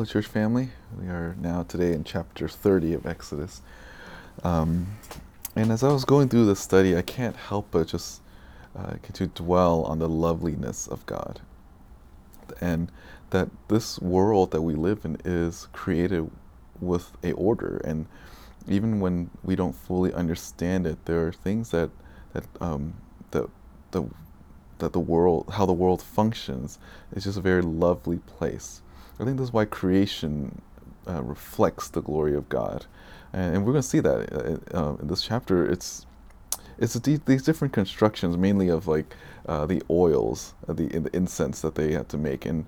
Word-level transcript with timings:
Hello, 0.00 0.08
church 0.10 0.28
family. 0.28 0.70
We 0.98 1.08
are 1.08 1.36
now 1.38 1.62
today 1.64 1.92
in 1.92 2.04
chapter 2.04 2.48
30 2.48 2.94
of 2.94 3.04
Exodus. 3.04 3.60
Um, 4.42 4.96
and 5.54 5.70
as 5.70 5.84
I 5.84 5.92
was 5.92 6.06
going 6.06 6.30
through 6.30 6.46
this 6.46 6.58
study, 6.58 6.96
I 6.96 7.02
can't 7.02 7.36
help 7.36 7.66
but 7.70 7.88
just 7.88 8.22
uh, 8.74 8.94
to 9.12 9.26
dwell 9.26 9.82
on 9.82 9.98
the 9.98 10.08
loveliness 10.08 10.86
of 10.86 11.04
God. 11.04 11.42
And 12.62 12.90
that 13.28 13.50
this 13.68 13.98
world 13.98 14.52
that 14.52 14.62
we 14.62 14.74
live 14.74 15.04
in 15.04 15.18
is 15.22 15.68
created 15.74 16.30
with 16.80 17.12
a 17.22 17.32
order. 17.32 17.82
And 17.84 18.06
even 18.66 19.00
when 19.00 19.28
we 19.44 19.54
don't 19.54 19.74
fully 19.74 20.14
understand 20.14 20.86
it, 20.86 21.04
there 21.04 21.26
are 21.26 21.32
things 21.32 21.72
that, 21.72 21.90
that, 22.32 22.44
um, 22.62 22.94
that, 23.32 23.50
the, 23.90 24.06
that 24.78 24.94
the 24.94 24.98
world, 24.98 25.50
how 25.52 25.66
the 25.66 25.74
world 25.74 26.00
functions, 26.00 26.78
is 27.12 27.24
just 27.24 27.36
a 27.36 27.42
very 27.42 27.60
lovely 27.60 28.16
place 28.20 28.80
I 29.20 29.24
think 29.24 29.36
this 29.36 29.48
is 29.48 29.52
why 29.52 29.66
creation 29.66 30.62
uh, 31.06 31.22
reflects 31.22 31.88
the 31.88 32.00
glory 32.00 32.34
of 32.34 32.48
God, 32.48 32.86
and, 33.32 33.56
and 33.56 33.66
we're 33.66 33.72
going 33.72 33.82
to 33.82 33.88
see 33.88 34.00
that 34.00 34.32
uh, 34.32 34.78
uh, 34.78 34.96
in 34.96 35.08
this 35.08 35.22
chapter. 35.22 35.70
It's 35.70 36.06
it's 36.78 36.94
these 36.94 37.42
different 37.42 37.74
constructions, 37.74 38.38
mainly 38.38 38.68
of 38.68 38.88
like 38.88 39.14
uh, 39.46 39.66
the 39.66 39.82
oils, 39.90 40.54
uh, 40.66 40.72
the, 40.72 40.86
the 40.86 41.14
incense 41.14 41.60
that 41.60 41.74
they 41.74 41.92
had 41.92 42.08
to 42.08 42.16
make, 42.18 42.46
and 42.46 42.66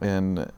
and 0.00 0.50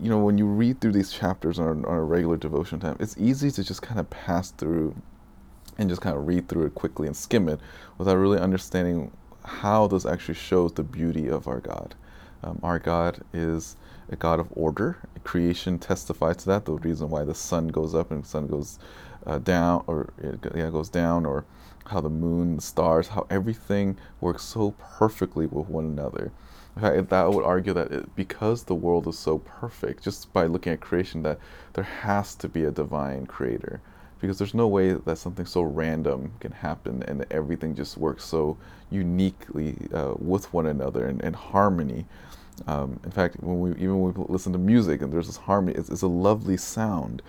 you 0.00 0.10
know 0.10 0.18
when 0.18 0.36
you 0.36 0.46
read 0.46 0.80
through 0.80 0.92
these 0.92 1.10
chapters 1.10 1.58
on, 1.58 1.84
on 1.86 1.96
a 1.96 2.04
regular 2.04 2.36
devotion 2.36 2.78
time, 2.80 2.96
it's 3.00 3.16
easy 3.18 3.50
to 3.50 3.64
just 3.64 3.80
kind 3.80 3.98
of 3.98 4.10
pass 4.10 4.50
through 4.50 4.94
and 5.78 5.88
just 5.88 6.02
kind 6.02 6.16
of 6.16 6.26
read 6.26 6.48
through 6.48 6.66
it 6.66 6.74
quickly 6.74 7.06
and 7.06 7.16
skim 7.16 7.48
it 7.48 7.58
without 7.96 8.16
really 8.16 8.38
understanding 8.38 9.10
how 9.44 9.86
this 9.86 10.04
actually 10.04 10.34
shows 10.34 10.72
the 10.74 10.82
beauty 10.82 11.28
of 11.28 11.48
our 11.48 11.60
God. 11.60 11.94
Um, 12.42 12.58
our 12.62 12.78
God 12.78 13.22
is 13.32 13.76
a 14.10 14.16
God 14.16 14.40
of 14.40 14.48
order. 14.52 14.98
Creation 15.24 15.78
testifies 15.78 16.36
to 16.38 16.46
that. 16.46 16.64
The 16.64 16.72
reason 16.72 17.10
why 17.10 17.24
the 17.24 17.34
sun 17.34 17.68
goes 17.68 17.94
up 17.94 18.10
and 18.10 18.24
the 18.24 18.28
sun 18.28 18.48
goes 18.48 18.78
uh, 19.26 19.38
down, 19.38 19.84
or 19.86 20.12
yeah, 20.54 20.70
goes 20.70 20.88
down, 20.88 21.24
or 21.24 21.44
how 21.86 22.00
the 22.00 22.10
moon, 22.10 22.56
the 22.56 22.62
stars, 22.62 23.08
how 23.08 23.26
everything 23.30 23.96
works 24.20 24.42
so 24.42 24.72
perfectly 24.78 25.46
with 25.46 25.68
one 25.68 25.84
another. 25.84 26.32
Fact, 26.78 27.10
that 27.10 27.32
would 27.32 27.44
argue 27.44 27.72
that 27.72 27.92
it, 27.92 28.16
because 28.16 28.64
the 28.64 28.74
world 28.74 29.06
is 29.06 29.18
so 29.18 29.38
perfect, 29.38 30.02
just 30.02 30.32
by 30.32 30.46
looking 30.46 30.72
at 30.72 30.80
creation, 30.80 31.22
that 31.22 31.38
there 31.74 31.84
has 31.84 32.34
to 32.36 32.48
be 32.48 32.64
a 32.64 32.70
divine 32.70 33.26
creator. 33.26 33.80
Because 34.20 34.38
there's 34.38 34.54
no 34.54 34.68
way 34.68 34.92
that 34.92 35.16
something 35.16 35.46
so 35.46 35.62
random 35.62 36.32
can 36.40 36.52
happen 36.52 37.02
and 37.04 37.24
everything 37.30 37.74
just 37.74 37.96
works 37.96 38.24
so 38.24 38.56
uniquely 38.90 39.76
uh, 39.94 40.14
with 40.18 40.52
one 40.52 40.66
another 40.66 41.06
and 41.06 41.22
in 41.22 41.32
harmony 41.32 42.04
um, 42.66 43.00
in 43.04 43.10
fact, 43.10 43.36
when 43.40 43.60
we 43.60 43.70
even 43.72 44.00
when 44.00 44.14
we 44.14 44.24
listen 44.28 44.52
to 44.52 44.58
music 44.58 45.02
and 45.02 45.12
there's 45.12 45.26
this 45.26 45.36
harmony, 45.36 45.76
it's, 45.76 45.88
it's 45.88 46.02
a 46.02 46.08
lovely 46.08 46.56
sound 46.56 47.22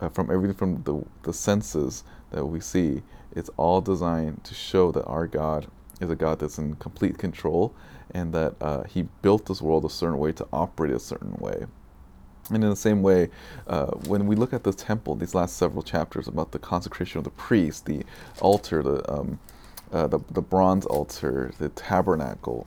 uh, 0.00 0.08
from 0.08 0.30
everything 0.30 0.56
from 0.56 0.82
the, 0.82 1.04
the 1.22 1.32
senses 1.32 2.04
that 2.30 2.44
we 2.44 2.60
see. 2.60 3.02
It's 3.34 3.50
all 3.56 3.80
designed 3.80 4.42
to 4.44 4.54
show 4.54 4.90
that 4.92 5.04
our 5.04 5.26
God 5.26 5.68
is 6.00 6.10
a 6.10 6.16
God 6.16 6.38
that's 6.38 6.58
in 6.58 6.74
complete 6.76 7.18
control 7.18 7.74
and 8.12 8.32
that 8.32 8.54
uh, 8.60 8.84
He 8.84 9.02
built 9.22 9.46
this 9.46 9.62
world 9.62 9.84
a 9.84 9.90
certain 9.90 10.18
way 10.18 10.32
to 10.32 10.46
operate 10.52 10.92
a 10.92 10.98
certain 10.98 11.36
way. 11.36 11.66
And 12.48 12.64
in 12.64 12.70
the 12.70 12.76
same 12.76 13.02
way, 13.02 13.28
uh, 13.68 13.86
when 14.08 14.26
we 14.26 14.34
look 14.34 14.52
at 14.52 14.64
the 14.64 14.72
temple, 14.72 15.14
these 15.14 15.34
last 15.34 15.56
several 15.56 15.82
chapters 15.82 16.26
about 16.26 16.50
the 16.50 16.58
consecration 16.58 17.18
of 17.18 17.24
the 17.24 17.30
priest, 17.30 17.86
the 17.86 18.02
altar, 18.40 18.82
the 18.82 19.12
um, 19.12 19.38
uh, 19.92 20.06
the, 20.06 20.20
the 20.30 20.42
bronze 20.42 20.86
altar, 20.86 21.52
the 21.58 21.68
tabernacle, 21.70 22.66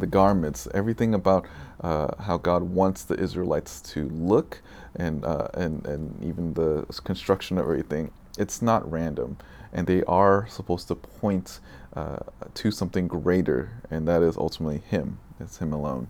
the 0.00 0.06
garments, 0.06 0.68
everything 0.74 1.14
about 1.14 1.46
uh, 1.80 2.22
how 2.22 2.38
God 2.38 2.62
wants 2.62 3.04
the 3.04 3.14
Israelites 3.14 3.80
to 3.92 4.08
look, 4.08 4.62
and 4.94 5.24
uh, 5.24 5.48
and 5.54 5.86
and 5.86 6.22
even 6.24 6.54
the 6.54 6.84
construction 7.04 7.58
of 7.58 7.64
everything. 7.64 8.10
It's 8.38 8.60
not 8.60 8.90
random, 8.90 9.38
and 9.72 9.86
they 9.86 10.02
are 10.04 10.46
supposed 10.48 10.88
to 10.88 10.94
point 10.94 11.60
uh, 11.94 12.18
to 12.54 12.70
something 12.70 13.08
greater, 13.08 13.72
and 13.90 14.06
that 14.08 14.22
is 14.22 14.36
ultimately 14.36 14.82
Him. 14.88 15.18
It's 15.40 15.58
Him 15.58 15.72
alone. 15.72 16.08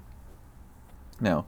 Now, 1.20 1.46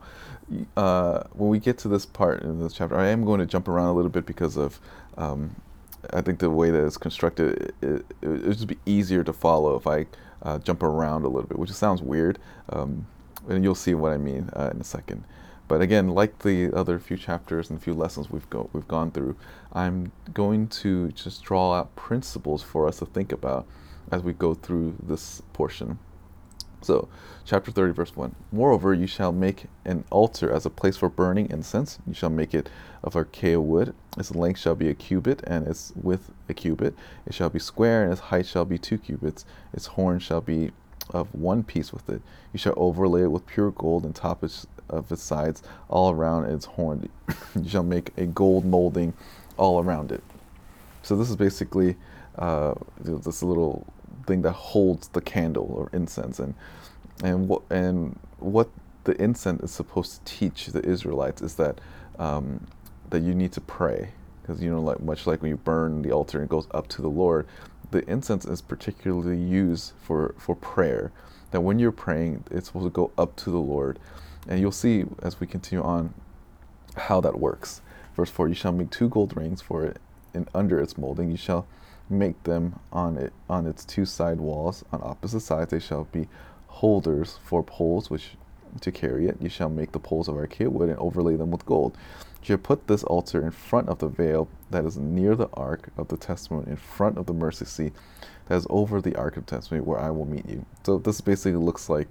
uh, 0.75 1.23
when 1.33 1.49
we 1.49 1.59
get 1.59 1.77
to 1.79 1.87
this 1.87 2.05
part 2.05 2.41
in 2.41 2.59
this 2.61 2.73
chapter, 2.73 2.97
I 2.97 3.07
am 3.09 3.23
going 3.23 3.39
to 3.39 3.45
jump 3.45 3.67
around 3.67 3.89
a 3.89 3.93
little 3.93 4.11
bit 4.11 4.25
because 4.25 4.57
of. 4.57 4.79
Um, 5.17 5.55
I 6.13 6.21
think 6.21 6.39
the 6.39 6.49
way 6.49 6.71
that 6.71 6.85
it's 6.85 6.95
constructed, 6.97 7.61
it, 7.61 7.75
it, 7.81 8.05
it 8.21 8.27
would 8.27 8.43
just 8.45 8.67
be 8.67 8.77
easier 8.85 9.21
to 9.23 9.33
follow 9.33 9.75
if 9.75 9.85
I 9.85 10.05
uh, 10.43 10.59
jump 10.59 10.83
around 10.83 11.23
a 11.23 11.27
little 11.27 11.47
bit, 11.47 11.59
which 11.59 11.71
sounds 11.71 12.01
weird, 12.01 12.39
um, 12.69 13.07
and 13.47 13.63
you'll 13.63 13.75
see 13.75 13.93
what 13.93 14.11
I 14.11 14.17
mean 14.17 14.49
uh, 14.53 14.71
in 14.73 14.81
a 14.81 14.83
second. 14.83 15.23
But 15.67 15.81
again, 15.81 16.09
like 16.09 16.39
the 16.39 16.73
other 16.73 16.97
few 16.97 17.15
chapters 17.15 17.69
and 17.69 17.77
a 17.77 17.81
few 17.81 17.93
lessons 17.93 18.31
we've 18.31 18.49
go, 18.49 18.69
we've 18.73 18.87
gone 18.87 19.11
through, 19.11 19.35
I'm 19.71 20.11
going 20.33 20.67
to 20.67 21.11
just 21.11 21.43
draw 21.43 21.75
out 21.75 21.95
principles 21.95 22.63
for 22.63 22.87
us 22.87 22.97
to 22.99 23.05
think 23.05 23.31
about 23.31 23.67
as 24.11 24.23
we 24.23 24.33
go 24.33 24.55
through 24.55 24.95
this 25.01 25.43
portion. 25.53 25.99
So, 26.81 27.07
chapter 27.45 27.71
30, 27.71 27.93
verse 27.93 28.15
1. 28.15 28.35
Moreover, 28.51 28.93
you 28.93 29.05
shall 29.05 29.31
make 29.31 29.65
an 29.85 30.05
altar 30.09 30.51
as 30.51 30.65
a 30.65 30.69
place 30.69 30.97
for 30.97 31.09
burning 31.09 31.51
incense. 31.51 31.99
You 32.07 32.13
shall 32.13 32.29
make 32.29 32.53
it 32.55 32.69
of 33.03 33.15
acacia 33.15 33.61
wood. 33.61 33.93
Its 34.17 34.33
length 34.33 34.59
shall 34.59 34.75
be 34.75 34.89
a 34.89 34.93
cubit, 34.93 35.41
and 35.45 35.67
its 35.67 35.93
width 35.95 36.31
a 36.47 36.53
cubit. 36.53 36.95
It 37.25 37.33
shall 37.33 37.49
be 37.49 37.59
square, 37.59 38.03
and 38.03 38.11
its 38.11 38.21
height 38.21 38.45
shall 38.45 38.65
be 38.65 38.77
two 38.77 38.97
cubits. 38.97 39.45
Its 39.73 39.87
horn 39.87 40.19
shall 40.19 40.41
be 40.41 40.71
of 41.11 41.33
one 41.33 41.63
piece 41.63 41.91
with 41.93 42.09
it. 42.09 42.21
You 42.53 42.59
shall 42.59 42.73
overlay 42.75 43.23
it 43.23 43.31
with 43.31 43.45
pure 43.45 43.71
gold 43.71 44.03
and 44.03 44.15
top 44.15 44.43
of 44.43 45.11
its 45.11 45.23
sides 45.23 45.63
all 45.87 46.11
around 46.11 46.45
its 46.45 46.65
horn. 46.65 47.09
you 47.55 47.69
shall 47.69 47.83
make 47.83 48.11
a 48.17 48.25
gold 48.25 48.65
molding 48.65 49.13
all 49.57 49.83
around 49.83 50.11
it. 50.11 50.23
So, 51.01 51.15
this 51.15 51.29
is 51.29 51.35
basically 51.35 51.95
uh, 52.37 52.73
this 52.99 53.43
little 53.43 53.85
thing 54.25 54.41
that 54.41 54.51
holds 54.53 55.07
the 55.09 55.21
candle 55.21 55.65
or 55.71 55.89
incense 55.93 56.39
and 56.39 56.53
and 57.23 57.47
what 57.47 57.63
and 57.69 58.17
what 58.37 58.69
the 59.03 59.21
incense 59.21 59.63
is 59.63 59.71
supposed 59.71 60.25
to 60.25 60.37
teach 60.37 60.67
the 60.67 60.85
Israelites 60.85 61.41
is 61.41 61.55
that 61.55 61.79
um, 62.19 62.67
that 63.09 63.21
you 63.21 63.33
need 63.33 63.51
to 63.53 63.61
pray. 63.61 64.09
Because 64.41 64.63
you 64.63 64.69
know 64.71 64.81
like 64.81 64.99
much 64.99 65.27
like 65.27 65.41
when 65.41 65.51
you 65.51 65.57
burn 65.57 66.01
the 66.01 66.11
altar 66.11 66.39
and 66.39 66.45
it 66.45 66.49
goes 66.49 66.67
up 66.71 66.87
to 66.89 67.01
the 67.01 67.09
Lord 67.09 67.45
the 67.91 68.07
incense 68.09 68.45
is 68.45 68.61
particularly 68.61 69.37
used 69.37 69.93
for 70.01 70.35
for 70.37 70.55
prayer. 70.55 71.11
That 71.51 71.61
when 71.61 71.79
you're 71.79 71.91
praying 71.91 72.43
it's 72.51 72.67
supposed 72.67 72.85
to 72.85 72.91
go 72.91 73.11
up 73.17 73.35
to 73.37 73.51
the 73.51 73.57
Lord. 73.57 73.99
And 74.47 74.59
you'll 74.59 74.71
see 74.71 75.05
as 75.21 75.39
we 75.39 75.47
continue 75.47 75.83
on 75.83 76.13
how 76.95 77.21
that 77.21 77.39
works. 77.39 77.81
Verse 78.15 78.29
4 78.29 78.47
you 78.49 78.55
shall 78.55 78.71
make 78.71 78.89
two 78.89 79.09
gold 79.09 79.35
rings 79.35 79.61
for 79.61 79.85
it 79.85 79.97
and 80.33 80.47
under 80.53 80.79
its 80.79 80.97
molding 80.97 81.31
you 81.31 81.37
shall 81.37 81.65
make 82.09 82.43
them 82.43 82.79
on 82.91 83.17
it 83.17 83.33
on 83.49 83.65
its 83.65 83.85
two 83.85 84.05
side 84.05 84.39
walls. 84.39 84.83
On 84.91 85.01
opposite 85.03 85.41
sides 85.41 85.71
they 85.71 85.79
shall 85.79 86.05
be 86.05 86.27
holders 86.67 87.39
for 87.43 87.63
poles 87.63 88.09
which 88.09 88.31
to 88.81 88.91
carry 88.91 89.27
it. 89.27 89.37
You 89.41 89.49
shall 89.49 89.69
make 89.69 89.91
the 89.93 89.99
poles 89.99 90.27
of 90.27 90.37
acacia 90.37 90.69
wood 90.69 90.89
and 90.89 90.99
overlay 90.99 91.35
them 91.35 91.49
with 91.49 91.65
gold 91.65 91.97
you 92.47 92.57
put 92.57 92.87
this 92.87 93.03
altar 93.03 93.43
in 93.43 93.51
front 93.51 93.89
of 93.89 93.99
the 93.99 94.07
veil 94.07 94.47
that 94.71 94.85
is 94.85 94.97
near 94.97 95.35
the 95.35 95.49
ark 95.53 95.89
of 95.97 96.07
the 96.07 96.17
testimony 96.17 96.69
in 96.69 96.77
front 96.77 97.17
of 97.17 97.25
the 97.25 97.33
mercy 97.33 97.65
seat 97.65 97.93
that 98.47 98.55
is 98.55 98.67
over 98.69 99.01
the 99.01 99.15
ark 99.15 99.37
of 99.37 99.45
testimony 99.45 99.83
where 99.83 99.99
i 99.99 100.09
will 100.09 100.25
meet 100.25 100.47
you 100.47 100.65
so 100.83 100.97
this 100.97 101.21
basically 101.21 101.57
looks 101.57 101.89
like 101.89 102.07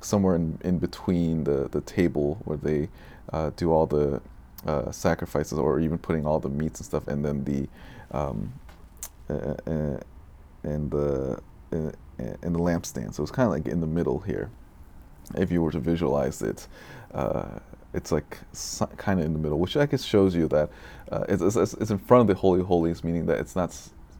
somewhere 0.00 0.34
in, 0.34 0.58
in 0.62 0.78
between 0.78 1.44
the, 1.44 1.68
the 1.70 1.80
table 1.82 2.38
where 2.44 2.58
they 2.58 2.88
uh, 3.32 3.50
do 3.56 3.72
all 3.72 3.86
the 3.86 4.20
uh, 4.66 4.90
sacrifices 4.90 5.58
or 5.58 5.80
even 5.80 5.98
putting 5.98 6.26
all 6.26 6.38
the 6.40 6.48
meats 6.48 6.80
and 6.80 6.86
stuff 6.86 7.08
and 7.08 7.24
then 7.24 7.44
the 7.44 7.68
um, 8.16 8.52
uh, 9.28 9.54
uh, 9.66 9.98
and 10.62 10.90
the 10.90 11.40
uh, 11.72 11.90
and 12.18 12.54
the 12.54 12.58
lampstand. 12.58 13.14
So 13.14 13.22
it's 13.22 13.32
kind 13.32 13.46
of 13.46 13.52
like 13.52 13.66
in 13.66 13.80
the 13.80 13.86
middle 13.86 14.20
here. 14.20 14.50
If 15.36 15.50
you 15.50 15.62
were 15.62 15.72
to 15.72 15.80
visualize 15.80 16.42
it, 16.42 16.68
uh, 17.12 17.58
it's 17.94 18.10
like 18.12 18.38
kind 18.96 19.20
of 19.20 19.26
in 19.26 19.32
the 19.32 19.38
middle, 19.38 19.58
which 19.58 19.76
I 19.76 19.86
guess 19.86 20.04
shows 20.04 20.34
you 20.34 20.48
that 20.48 20.68
uh, 21.10 21.24
it's, 21.28 21.42
it's, 21.42 21.74
it's, 21.74 21.90
in 21.90 21.98
front 21.98 22.22
of 22.22 22.26
the 22.26 22.34
Holy 22.34 22.62
Holies, 22.62 23.04
meaning 23.04 23.26
that 23.26 23.38
it's 23.38 23.54
not 23.54 23.76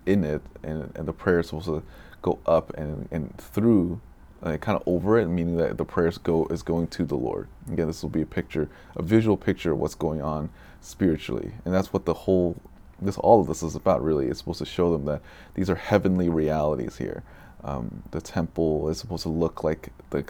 in 0.06 0.25
it, 0.25 0.43
and, 0.62 0.93
and 0.94 1.06
the 1.06 1.12
prayer 1.12 1.41
is 1.41 1.49
supposed 1.49 1.67
to 1.67 1.82
go 2.23 2.38
up 2.47 2.73
and, 2.79 3.09
and 3.11 3.37
through, 3.37 4.00
uh, 4.43 4.56
kind 4.59 4.81
of 4.81 4.87
over 4.87 5.19
it, 5.19 5.26
meaning 5.26 5.56
that 5.56 5.76
the 5.76 5.85
prayers 5.85 6.19
go 6.19 6.47
is 6.47 6.62
going 6.62 6.87
to 6.88 7.05
the 7.05 7.17
Lord. 7.17 7.49
Again, 7.71 7.88
this 7.88 8.03
will 8.03 8.11
be 8.11 8.23
a 8.23 8.26
picture, 8.26 8.69
a 8.97 9.03
visual 9.03 9.37
picture 9.37 9.73
of 9.73 9.79
what's 9.79 9.94
going 9.94 10.23
on 10.23 10.50
spiritually, 10.81 11.53
and 11.65 11.75
that's 11.75 11.93
what 11.93 12.05
the 12.05 12.15
whole 12.15 12.56
this 13.03 13.19
all 13.19 13.41
of 13.41 13.49
this 13.49 13.62
is 13.62 13.75
about 13.75 14.03
really 14.03 14.29
it's 14.29 14.38
supposed 14.38 14.61
to 14.61 14.65
show 14.65 14.93
them 14.93 15.05
that 15.05 15.20
these 15.55 15.69
are 15.69 15.75
heavenly 15.75 16.29
realities 16.29 16.97
here 16.97 17.25
um, 17.64 18.02
the 18.11 18.20
temple 18.20 18.88
is 18.88 18.99
supposed 18.99 19.22
to 19.25 19.31
look 19.31 19.64
like 19.64 19.90
the, 20.11 20.25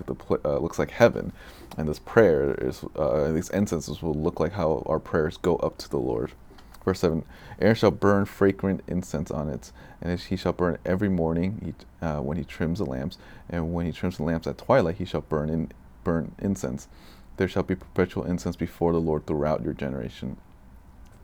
uh, 0.44 0.58
looks 0.58 0.78
like 0.78 0.92
heaven. 0.92 1.32
And 1.76 1.88
this 1.88 1.98
prayer 1.98 2.54
is 2.54 2.84
uh, 2.96 3.32
these 3.32 3.50
incenses 3.50 4.02
will 4.02 4.14
look 4.14 4.38
like 4.40 4.52
how 4.52 4.84
our 4.86 5.00
prayers 5.00 5.36
go 5.36 5.56
up 5.56 5.76
to 5.78 5.90
the 5.90 5.98
lord. 5.98 6.32
Verse 6.84 7.00
7 7.00 7.24
aaron 7.60 7.74
shall 7.74 7.90
burn 7.90 8.26
fragrant 8.26 8.82
incense 8.86 9.30
on 9.30 9.48
it 9.48 9.72
and 10.02 10.20
he 10.20 10.36
shall 10.36 10.52
burn 10.52 10.76
every 10.84 11.08
morning 11.08 11.60
he, 11.64 12.06
uh, 12.06 12.20
when 12.20 12.36
he 12.36 12.44
trims 12.44 12.78
the 12.78 12.84
lamps 12.84 13.16
and 13.48 13.72
when 13.72 13.86
he 13.86 13.92
trims 13.92 14.18
the 14.18 14.22
lamps 14.22 14.46
at 14.46 14.58
twilight 14.58 14.96
he 14.96 15.04
shall 15.04 15.22
burn 15.22 15.48
in 15.48 15.72
burn 16.04 16.32
incense. 16.38 16.86
There 17.36 17.48
shall 17.48 17.62
be 17.64 17.74
perpetual 17.74 18.24
incense 18.24 18.54
before 18.54 18.92
the 18.92 19.00
Lord 19.00 19.26
throughout 19.26 19.64
your 19.64 19.72
generation. 19.72 20.36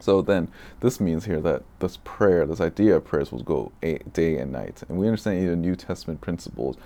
So 0.00 0.22
then, 0.22 0.48
this 0.80 1.00
means 1.00 1.26
here 1.26 1.40
that 1.40 1.62
this 1.78 1.98
prayer, 2.04 2.46
this 2.46 2.60
idea 2.60 2.96
of 2.96 3.04
prayers, 3.04 3.30
will 3.30 3.42
go 3.42 3.72
day 4.12 4.38
and 4.38 4.52
night. 4.52 4.82
And 4.88 4.98
we 4.98 5.06
understand 5.06 5.38
in 5.38 5.46
the 5.46 5.56
New 5.56 5.76
Testament 5.76 6.20
principles 6.20 6.76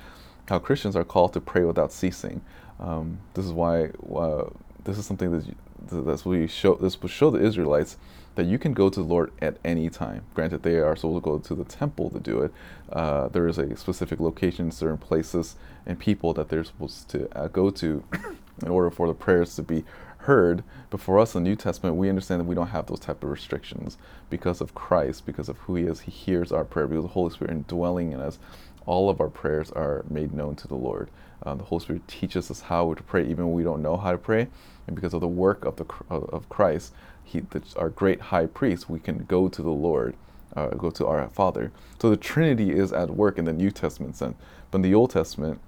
how 0.49 0.59
Christians 0.59 0.97
are 0.97 1.05
called 1.05 1.33
to 1.35 1.41
pray 1.41 1.65
without 1.65 1.93
ceasing. 1.93 2.43
Um, 2.79 3.19
this 3.35 3.45
is 3.45 3.53
why 3.53 3.91
uh, 4.15 4.51
this 4.85 4.99
is 4.99 5.07
something 5.07 5.31
that 5.31 5.55
that's 5.91 6.25
we 6.25 6.47
show. 6.47 6.75
This 6.75 7.01
will 7.01 7.09
show 7.09 7.31
the 7.31 7.45
Israelites 7.45 7.97
that 8.35 8.47
you 8.47 8.59
can 8.59 8.73
go 8.73 8.89
to 8.89 9.01
the 9.01 9.07
Lord 9.07 9.33
at 9.41 9.59
any 9.65 9.89
time. 9.89 10.25
Granted, 10.35 10.63
they 10.63 10.77
are 10.77 10.97
supposed 10.97 11.25
to 11.25 11.31
go 11.31 11.39
to 11.39 11.55
the 11.55 11.65
temple 11.65 12.11
to 12.11 12.19
do 12.19 12.43
it. 12.43 12.53
Uh, 12.93 13.29
there 13.29 13.47
is 13.47 13.59
a 13.59 13.77
specific 13.77 14.19
location, 14.19 14.73
certain 14.73 14.99
places, 14.99 15.57
and 15.87 15.99
people 15.99 16.35
that 16.35 16.49
they're 16.49 16.65
supposed 16.65 17.09
to 17.11 17.29
uh, 17.39 17.49
go 17.49 17.71
to 17.71 18.03
in 18.63 18.69
order 18.69 18.91
for 18.91 19.07
the 19.07 19.15
prayers 19.15 19.55
to 19.57 19.63
be 19.63 19.85
heard. 20.25 20.65
But 20.91 21.01
for 21.01 21.19
us 21.19 21.35
in 21.35 21.45
the 21.45 21.51
New 21.51 21.57
Testament, 21.57 21.97
we 21.97 22.09
understand 22.09 22.41
that 22.41 22.47
we 22.47 22.55
don't 22.55 22.69
have 22.69 22.87
those 22.87 23.01
type 23.01 23.23
of 23.23 23.31
restrictions 23.31 23.97
because 24.31 24.61
of 24.61 24.75
Christ, 24.75 25.27
because 25.27 25.49
of 25.49 25.59
who 25.59 25.77
He 25.77 25.85
is. 25.85 26.01
He 26.01 26.11
hears 26.11 26.53
our 26.53 26.65
prayer 26.65 26.87
because 26.87 27.05
the 27.05 27.09
Holy 27.09 27.31
Spirit 27.31 27.67
dwelling 27.67 28.13
in 28.13 28.21
us. 28.21 28.39
All 28.87 29.09
of 29.09 29.21
our 29.21 29.29
prayers 29.29 29.71
are 29.71 30.05
made 30.11 30.35
known 30.35 30.57
to 30.57 30.69
the 30.69 30.75
Lord. 30.75 31.09
Uh, 31.43 31.55
the 31.55 31.65
Holy 31.65 31.81
Spirit 31.83 32.09
teaches 32.09 32.51
us 32.51 32.63
how 32.63 32.95
to 32.95 33.03
pray, 33.03 33.23
even 33.23 33.47
when 33.47 33.55
we 33.55 33.63
don't 33.63 33.83
know 33.83 33.97
how 33.97 34.13
to 34.13 34.19
pray. 34.19 34.49
And 34.87 34.95
because 34.95 35.15
of 35.15 35.21
the 35.21 35.29
work 35.29 35.65
of 35.65 35.77
the 35.77 35.87
of 36.11 36.49
Christ, 36.49 36.93
He, 37.23 37.41
the, 37.41 37.63
our 37.77 37.89
great 37.89 38.21
High 38.21 38.47
Priest, 38.47 38.91
we 38.91 38.99
can 38.99 39.25
go 39.25 39.49
to 39.49 39.63
the 39.63 39.71
Lord, 39.71 40.17
uh, 40.55 40.69
go 40.69 40.91
to 40.91 41.07
our 41.07 41.29
Father. 41.29 41.73
So 42.01 42.11
the 42.11 42.17
Trinity 42.17 42.73
is 42.73 42.93
at 42.93 43.11
work 43.11 43.39
in 43.39 43.45
the 43.45 43.53
New 43.53 43.71
Testament 43.71 44.17
sense, 44.17 44.37
but 44.71 44.79
in 44.79 44.83
the 44.83 44.95
Old 44.95 45.11
Testament, 45.11 45.61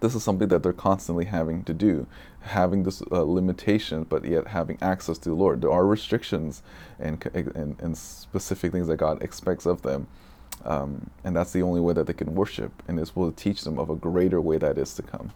this 0.00 0.14
is 0.14 0.22
something 0.22 0.48
that 0.48 0.62
they're 0.62 0.72
constantly 0.72 1.24
having 1.24 1.64
to 1.64 1.72
do, 1.72 2.06
having 2.44 2.82
this 2.82 3.02
uh, 3.10 3.22
limitation, 3.22 4.04
but 4.04 4.24
yet 4.24 4.48
having 4.48 4.78
access 4.82 5.18
to 5.18 5.30
the 5.30 5.34
Lord. 5.34 5.62
There 5.62 5.72
are 5.72 5.86
restrictions 5.86 6.62
and, 6.98 7.24
and, 7.34 7.76
and 7.80 7.96
specific 7.96 8.72
things 8.72 8.86
that 8.88 8.98
God 8.98 9.22
expects 9.22 9.66
of 9.66 9.82
them. 9.82 10.06
Um, 10.64 11.10
and 11.24 11.34
that's 11.34 11.52
the 11.52 11.62
only 11.62 11.80
way 11.80 11.94
that 11.94 12.06
they 12.06 12.12
can 12.12 12.34
worship, 12.34 12.82
and 12.86 12.98
this 12.98 13.14
will 13.14 13.32
teach 13.32 13.62
them 13.62 13.78
of 13.78 13.90
a 13.90 13.96
greater 13.96 14.40
way 14.40 14.56
that 14.58 14.78
is 14.78 14.94
to 14.94 15.02
come. 15.02 15.32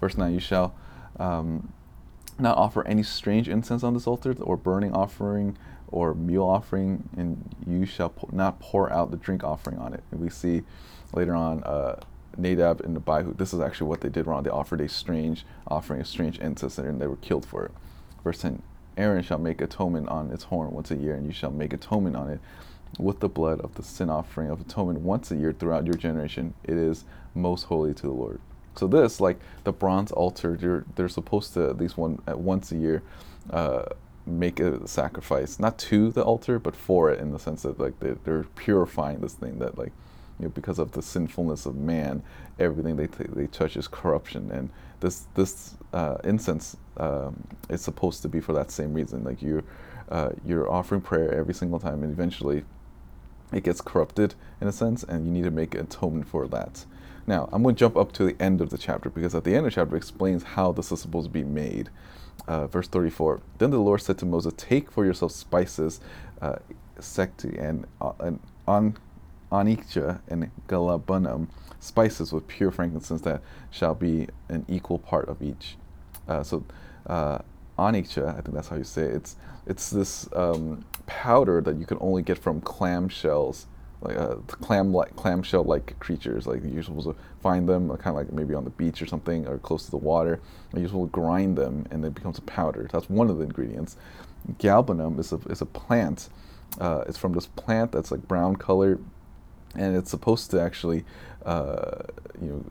Verse 0.00 0.16
9 0.16 0.32
You 0.32 0.40
shall 0.40 0.74
um, 1.20 1.72
not 2.38 2.56
offer 2.56 2.86
any 2.86 3.02
strange 3.02 3.48
incense 3.48 3.84
on 3.84 3.94
this 3.94 4.06
altar, 4.06 4.34
or 4.40 4.56
burning 4.56 4.92
offering, 4.92 5.56
or 5.88 6.14
meal 6.14 6.42
offering, 6.42 7.08
and 7.16 7.54
you 7.66 7.86
shall 7.86 8.12
not 8.32 8.58
pour 8.58 8.92
out 8.92 9.10
the 9.10 9.16
drink 9.16 9.44
offering 9.44 9.78
on 9.78 9.94
it. 9.94 10.02
And 10.10 10.20
we 10.20 10.30
see 10.30 10.62
later 11.12 11.34
on 11.34 11.62
uh, 11.62 12.00
Nadab 12.38 12.80
and 12.80 12.96
Abihu, 12.96 13.34
this 13.34 13.52
is 13.52 13.60
actually 13.60 13.88
what 13.88 14.00
they 14.00 14.08
did 14.08 14.26
wrong. 14.26 14.42
They 14.42 14.50
offered 14.50 14.80
a 14.80 14.88
strange 14.88 15.44
offering, 15.66 16.00
a 16.00 16.04
strange 16.04 16.38
incense, 16.38 16.78
and 16.78 17.00
they 17.00 17.06
were 17.06 17.16
killed 17.16 17.46
for 17.46 17.64
it. 17.64 17.72
Verse 18.24 18.40
10 18.40 18.62
Aaron 18.96 19.22
shall 19.22 19.38
make 19.38 19.60
atonement 19.60 20.08
on 20.08 20.30
its 20.30 20.44
horn 20.44 20.70
once 20.70 20.90
a 20.90 20.96
year, 20.96 21.14
and 21.14 21.26
you 21.26 21.32
shall 21.32 21.50
make 21.50 21.72
atonement 21.72 22.16
on 22.16 22.30
it 22.30 22.40
with 22.98 23.20
the 23.20 23.28
blood 23.28 23.60
of 23.60 23.74
the 23.74 23.82
sin 23.82 24.08
offering 24.08 24.50
of 24.50 24.60
atonement 24.60 25.00
once 25.00 25.30
a 25.30 25.36
year 25.36 25.52
throughout 25.52 25.84
your 25.84 25.94
generation. 25.94 26.54
It 26.64 26.76
is 26.76 27.04
most 27.34 27.64
holy 27.64 27.92
to 27.94 28.02
the 28.02 28.12
Lord. 28.12 28.40
So 28.74 28.86
this, 28.86 29.20
like 29.20 29.38
the 29.64 29.72
bronze 29.72 30.12
altar, 30.12 30.56
they're, 30.56 30.84
they're 30.94 31.08
supposed 31.08 31.54
to 31.54 31.68
at 31.68 31.78
least 31.78 31.96
one 31.96 32.20
at 32.26 32.38
once 32.38 32.72
a 32.72 32.76
year 32.76 33.02
uh, 33.50 33.84
make 34.26 34.60
a 34.60 34.86
sacrifice, 34.86 35.58
not 35.58 35.78
to 35.78 36.10
the 36.10 36.22
altar, 36.22 36.58
but 36.58 36.76
for 36.76 37.10
it, 37.10 37.20
in 37.20 37.32
the 37.32 37.38
sense 37.38 37.62
that 37.62 37.78
like 37.78 37.98
they're, 38.00 38.18
they're 38.24 38.44
purifying 38.56 39.20
this 39.20 39.34
thing 39.34 39.58
that 39.58 39.78
like 39.78 39.92
you 40.38 40.46
know, 40.46 40.50
because 40.50 40.78
of 40.78 40.92
the 40.92 41.02
sinfulness 41.02 41.66
of 41.66 41.76
man, 41.76 42.22
everything 42.58 42.96
they, 42.96 43.06
t- 43.06 43.24
they 43.28 43.46
touch 43.46 43.76
is 43.76 43.88
corruption. 43.88 44.50
And 44.50 44.70
this 45.00 45.26
this 45.34 45.74
uh, 45.92 46.16
incense 46.24 46.76
um, 46.98 47.46
is 47.68 47.80
supposed 47.80 48.22
to 48.22 48.28
be 48.28 48.40
for 48.40 48.52
that 48.52 48.70
same 48.70 48.92
reason. 48.94 49.24
Like 49.24 49.42
you, 49.42 49.62
uh, 50.10 50.30
you're 50.44 50.70
offering 50.70 51.00
prayer 51.00 51.32
every 51.32 51.54
single 51.54 51.78
time, 51.78 52.02
and 52.02 52.12
eventually, 52.12 52.64
it 53.52 53.64
gets 53.64 53.80
corrupted 53.80 54.34
in 54.60 54.68
a 54.68 54.72
sense, 54.72 55.02
and 55.04 55.26
you 55.26 55.32
need 55.32 55.44
to 55.44 55.50
make 55.50 55.74
atonement 55.74 56.28
for 56.28 56.46
that. 56.48 56.84
Now, 57.26 57.48
I'm 57.52 57.62
going 57.62 57.74
to 57.74 57.78
jump 57.78 57.96
up 57.96 58.12
to 58.12 58.24
the 58.24 58.40
end 58.40 58.60
of 58.60 58.70
the 58.70 58.78
chapter 58.78 59.10
because 59.10 59.34
at 59.34 59.44
the 59.44 59.50
end 59.50 59.66
of 59.66 59.72
the 59.72 59.74
chapter 59.74 59.96
explains 59.96 60.42
how 60.44 60.70
this 60.72 60.92
is 60.92 61.00
supposed 61.00 61.26
to 61.26 61.32
be 61.32 61.44
made. 61.44 61.90
Uh, 62.46 62.66
verse 62.68 62.86
34. 62.86 63.40
Then 63.58 63.70
the 63.70 63.78
Lord 63.78 64.00
said 64.00 64.18
to 64.18 64.26
Moses, 64.26 64.52
"Take 64.56 64.90
for 64.90 65.04
yourself 65.04 65.32
spices, 65.32 66.00
uh, 66.40 66.56
stacte 67.00 67.58
and 67.58 67.86
uh, 68.00 68.12
and 68.20 68.40
on 68.68 68.96
onycha 69.50 70.20
and 70.28 70.50
galbanum, 70.68 71.48
spices 71.80 72.32
with 72.32 72.46
pure 72.48 72.70
frankincense 72.70 73.20
that 73.22 73.42
shall 73.70 73.94
be 73.94 74.28
an 74.48 74.64
equal 74.68 74.98
part 74.98 75.28
of 75.28 75.42
each. 75.42 75.76
Uh, 76.28 76.42
so, 76.42 76.64
uh, 77.06 77.38
I 77.78 77.92
think 77.92 78.08
that's 78.52 78.68
how 78.68 78.76
you 78.76 78.84
say 78.84 79.02
it. 79.02 79.14
It's 79.14 79.36
it's 79.66 79.90
this 79.90 80.28
um, 80.34 80.84
powder 81.06 81.60
that 81.60 81.76
you 81.76 81.84
can 81.84 81.98
only 82.00 82.22
get 82.22 82.38
from 82.38 82.60
clam 82.60 83.08
shells, 83.08 83.66
like 84.00 84.16
uh, 84.16 84.36
clam 84.46 84.94
like 84.94 85.14
clamshell 85.16 85.64
like 85.64 85.98
creatures. 86.00 86.46
Like 86.46 86.62
you're 86.64 86.82
supposed 86.82 87.08
to 87.08 87.16
find 87.42 87.68
them 87.68 87.88
kind 87.98 88.08
of 88.08 88.14
like 88.14 88.32
maybe 88.32 88.54
on 88.54 88.64
the 88.64 88.70
beach 88.70 89.02
or 89.02 89.06
something 89.06 89.46
or 89.46 89.58
close 89.58 89.84
to 89.84 89.90
the 89.90 89.98
water. 89.98 90.40
And 90.72 90.80
you're 90.80 90.88
supposed 90.88 91.12
to 91.12 91.20
grind 91.20 91.58
them, 91.58 91.86
and 91.90 92.04
it 92.04 92.14
becomes 92.14 92.38
a 92.38 92.42
powder. 92.42 92.88
That's 92.90 93.10
one 93.10 93.28
of 93.28 93.38
the 93.38 93.44
ingredients. 93.44 93.96
Galbanum 94.58 95.18
is 95.18 95.32
a 95.32 95.36
is 95.50 95.60
a 95.60 95.66
plant. 95.66 96.28
Uh, 96.80 97.04
it's 97.06 97.18
from 97.18 97.32
this 97.32 97.46
plant 97.46 97.92
that's 97.92 98.10
like 98.10 98.26
brown 98.26 98.56
color 98.56 98.98
and 99.76 99.96
it's 99.96 100.10
supposed 100.10 100.50
to 100.50 100.60
actually, 100.60 101.04
uh, 101.44 102.02
you 102.40 102.48
know, 102.48 102.64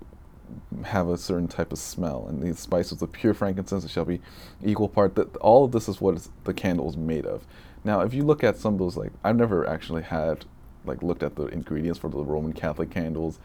have 0.83 1.09
a 1.09 1.17
certain 1.17 1.47
type 1.47 1.71
of 1.71 1.79
smell. 1.79 2.25
And 2.27 2.41
these 2.41 2.59
spices 2.59 3.01
of 3.01 3.11
pure 3.11 3.33
frankincense 3.33 3.89
shall 3.89 4.05
be 4.05 4.21
equal 4.63 4.89
part. 4.89 5.15
That 5.15 5.35
all 5.37 5.65
of 5.65 5.71
this 5.71 5.87
is 5.87 6.01
what 6.01 6.27
the 6.43 6.53
candle 6.53 6.89
is 6.89 6.97
made 6.97 7.25
of. 7.25 7.45
Now, 7.83 8.01
if 8.01 8.13
you 8.13 8.23
look 8.23 8.43
at 8.43 8.57
some 8.57 8.73
of 8.73 8.79
those, 8.79 8.97
like 8.97 9.11
I've 9.23 9.35
never 9.35 9.67
actually 9.67 10.03
had 10.03 10.45
like 10.85 11.01
looked 11.01 11.23
at 11.23 11.35
the 11.35 11.47
ingredients 11.47 11.97
for 11.97 12.09
the 12.09 12.23
Roman 12.23 12.53
Catholic 12.53 12.91
candles, 12.91 13.39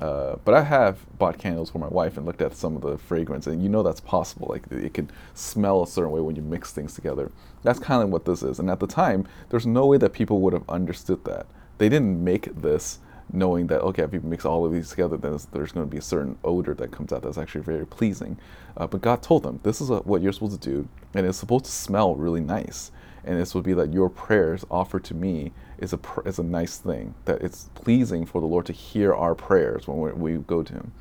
uh, 0.00 0.36
but 0.44 0.54
I 0.54 0.62
have 0.62 0.98
bought 1.18 1.38
candles 1.38 1.70
for 1.70 1.78
my 1.78 1.88
wife 1.88 2.18
and 2.18 2.26
looked 2.26 2.42
at 2.42 2.54
some 2.54 2.76
of 2.76 2.82
the 2.82 2.98
fragrance, 2.98 3.46
and 3.46 3.62
you 3.62 3.68
know 3.68 3.82
that's 3.82 4.00
possible. 4.00 4.48
Like 4.50 4.64
it 4.70 4.94
can 4.94 5.10
smell 5.34 5.82
a 5.82 5.86
certain 5.86 6.10
way 6.10 6.20
when 6.20 6.36
you 6.36 6.42
mix 6.42 6.72
things 6.72 6.94
together. 6.94 7.30
That's 7.62 7.78
kind 7.78 8.02
of 8.02 8.10
what 8.10 8.24
this 8.24 8.42
is. 8.42 8.58
And 8.58 8.70
at 8.70 8.80
the 8.80 8.86
time, 8.86 9.26
there's 9.50 9.66
no 9.66 9.86
way 9.86 9.96
that 9.98 10.12
people 10.12 10.40
would 10.40 10.52
have 10.52 10.68
understood 10.68 11.24
that 11.24 11.46
they 11.78 11.88
didn't 11.88 12.22
make 12.22 12.54
this 12.54 12.98
knowing 13.32 13.66
that 13.68 13.80
okay 13.80 14.02
if 14.02 14.12
you 14.12 14.20
mix 14.20 14.44
all 14.44 14.64
of 14.64 14.72
these 14.72 14.90
together 14.90 15.16
then 15.16 15.38
there's 15.52 15.72
going 15.72 15.86
to 15.86 15.90
be 15.90 15.98
a 15.98 16.02
certain 16.02 16.36
odor 16.44 16.74
that 16.74 16.90
comes 16.90 17.12
out 17.12 17.22
that's 17.22 17.38
actually 17.38 17.62
very 17.62 17.86
pleasing. 17.86 18.36
Uh, 18.76 18.86
but 18.86 19.00
god 19.00 19.22
told 19.22 19.42
them 19.42 19.60
this 19.62 19.80
is 19.80 19.90
a, 19.90 19.98
what 19.98 20.20
you're 20.20 20.32
supposed 20.32 20.60
to 20.60 20.70
do 20.70 20.88
and 21.14 21.26
it's 21.26 21.38
supposed 21.38 21.64
to 21.64 21.70
smell 21.70 22.14
really 22.14 22.40
nice. 22.40 22.90
And 23.24 23.38
this 23.38 23.54
would 23.54 23.62
be 23.62 23.72
that 23.74 23.92
your 23.92 24.10
prayers 24.10 24.64
offered 24.70 25.04
to 25.04 25.14
me 25.14 25.52
is 25.78 25.92
a 25.92 25.98
is 26.24 26.38
a 26.38 26.42
nice 26.42 26.78
thing 26.78 27.14
that 27.24 27.40
it's 27.40 27.70
pleasing 27.74 28.26
for 28.26 28.40
the 28.40 28.46
lord 28.46 28.66
to 28.66 28.72
hear 28.72 29.14
our 29.14 29.34
prayers 29.34 29.86
when 29.86 29.98
we, 29.98 30.12
we 30.12 30.42
go 30.42 30.62
to 30.62 30.72
him. 30.72 30.92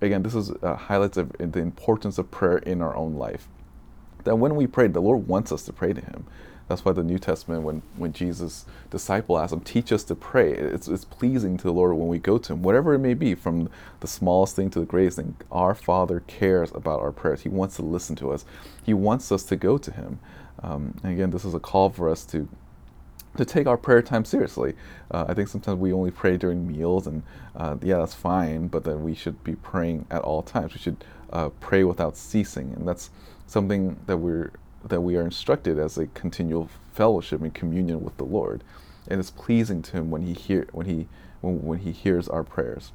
Again 0.00 0.22
this 0.22 0.34
is 0.34 0.50
uh, 0.62 0.74
highlights 0.74 1.16
of 1.16 1.32
the 1.38 1.60
importance 1.60 2.18
of 2.18 2.30
prayer 2.30 2.58
in 2.58 2.82
our 2.82 2.94
own 2.96 3.14
life. 3.14 3.48
That 4.24 4.36
when 4.36 4.56
we 4.56 4.66
pray 4.66 4.88
the 4.88 5.00
lord 5.00 5.26
wants 5.26 5.52
us 5.52 5.62
to 5.64 5.72
pray 5.72 5.92
to 5.92 6.00
him 6.00 6.26
that's 6.68 6.84
why 6.84 6.92
the 6.92 7.02
New 7.02 7.18
Testament, 7.18 7.62
when, 7.62 7.82
when 7.96 8.12
Jesus' 8.12 8.66
disciple 8.90 9.38
asked 9.38 9.52
him, 9.52 9.60
teach 9.60 9.92
us 9.92 10.04
to 10.04 10.14
pray, 10.14 10.52
it's, 10.52 10.88
it's 10.88 11.04
pleasing 11.04 11.56
to 11.58 11.64
the 11.64 11.72
Lord 11.72 11.96
when 11.96 12.08
we 12.08 12.18
go 12.18 12.38
to 12.38 12.52
him, 12.52 12.62
whatever 12.62 12.94
it 12.94 13.00
may 13.00 13.14
be, 13.14 13.34
from 13.34 13.68
the 14.00 14.06
smallest 14.06 14.56
thing 14.56 14.70
to 14.70 14.80
the 14.80 14.86
greatest 14.86 15.16
thing. 15.16 15.36
Our 15.50 15.74
Father 15.74 16.20
cares 16.26 16.70
about 16.74 17.00
our 17.00 17.12
prayers. 17.12 17.42
He 17.42 17.48
wants 17.48 17.76
to 17.76 17.82
listen 17.82 18.16
to 18.16 18.30
us. 18.30 18.44
He 18.82 18.94
wants 18.94 19.30
us 19.32 19.42
to 19.44 19.56
go 19.56 19.78
to 19.78 19.90
him. 19.90 20.18
Um, 20.62 20.94
and 21.02 21.12
again, 21.12 21.30
this 21.30 21.44
is 21.44 21.54
a 21.54 21.60
call 21.60 21.90
for 21.90 22.08
us 22.08 22.24
to 22.26 22.48
to 23.36 23.44
take 23.44 23.66
our 23.66 23.78
prayer 23.78 24.02
time 24.02 24.24
seriously. 24.24 24.74
Uh, 25.10 25.24
I 25.28 25.34
think 25.34 25.48
sometimes 25.48 25.78
we 25.78 25.92
only 25.92 26.10
pray 26.10 26.36
during 26.36 26.66
meals, 26.66 27.06
and 27.06 27.22
uh, 27.56 27.76
yeah, 27.80 27.96
that's 27.98 28.14
fine, 28.14 28.68
but 28.68 28.84
then 28.84 29.02
we 29.02 29.14
should 29.14 29.42
be 29.42 29.54
praying 29.54 30.06
at 30.10 30.22
all 30.22 30.42
times. 30.42 30.74
We 30.74 30.80
should 30.80 31.04
uh, 31.32 31.48
pray 31.60 31.84
without 31.84 32.16
ceasing, 32.16 32.74
and 32.76 32.86
that's 32.86 33.10
something 33.46 33.98
that 34.06 34.18
we're 34.18 34.50
that 34.88 35.00
we 35.00 35.16
are 35.16 35.22
instructed 35.22 35.78
as 35.78 35.98
a 35.98 36.06
continual 36.08 36.68
fellowship 36.92 37.40
and 37.40 37.54
communion 37.54 38.02
with 38.02 38.16
the 38.16 38.24
Lord, 38.24 38.62
and 39.08 39.20
it's 39.20 39.30
pleasing 39.30 39.82
to 39.82 39.92
Him 39.92 40.10
when 40.10 40.22
He 40.22 40.32
hear 40.32 40.66
when 40.72 40.86
He 40.86 41.08
when, 41.40 41.62
when 41.62 41.78
He 41.80 41.92
hears 41.92 42.28
our 42.28 42.44
prayers. 42.44 42.92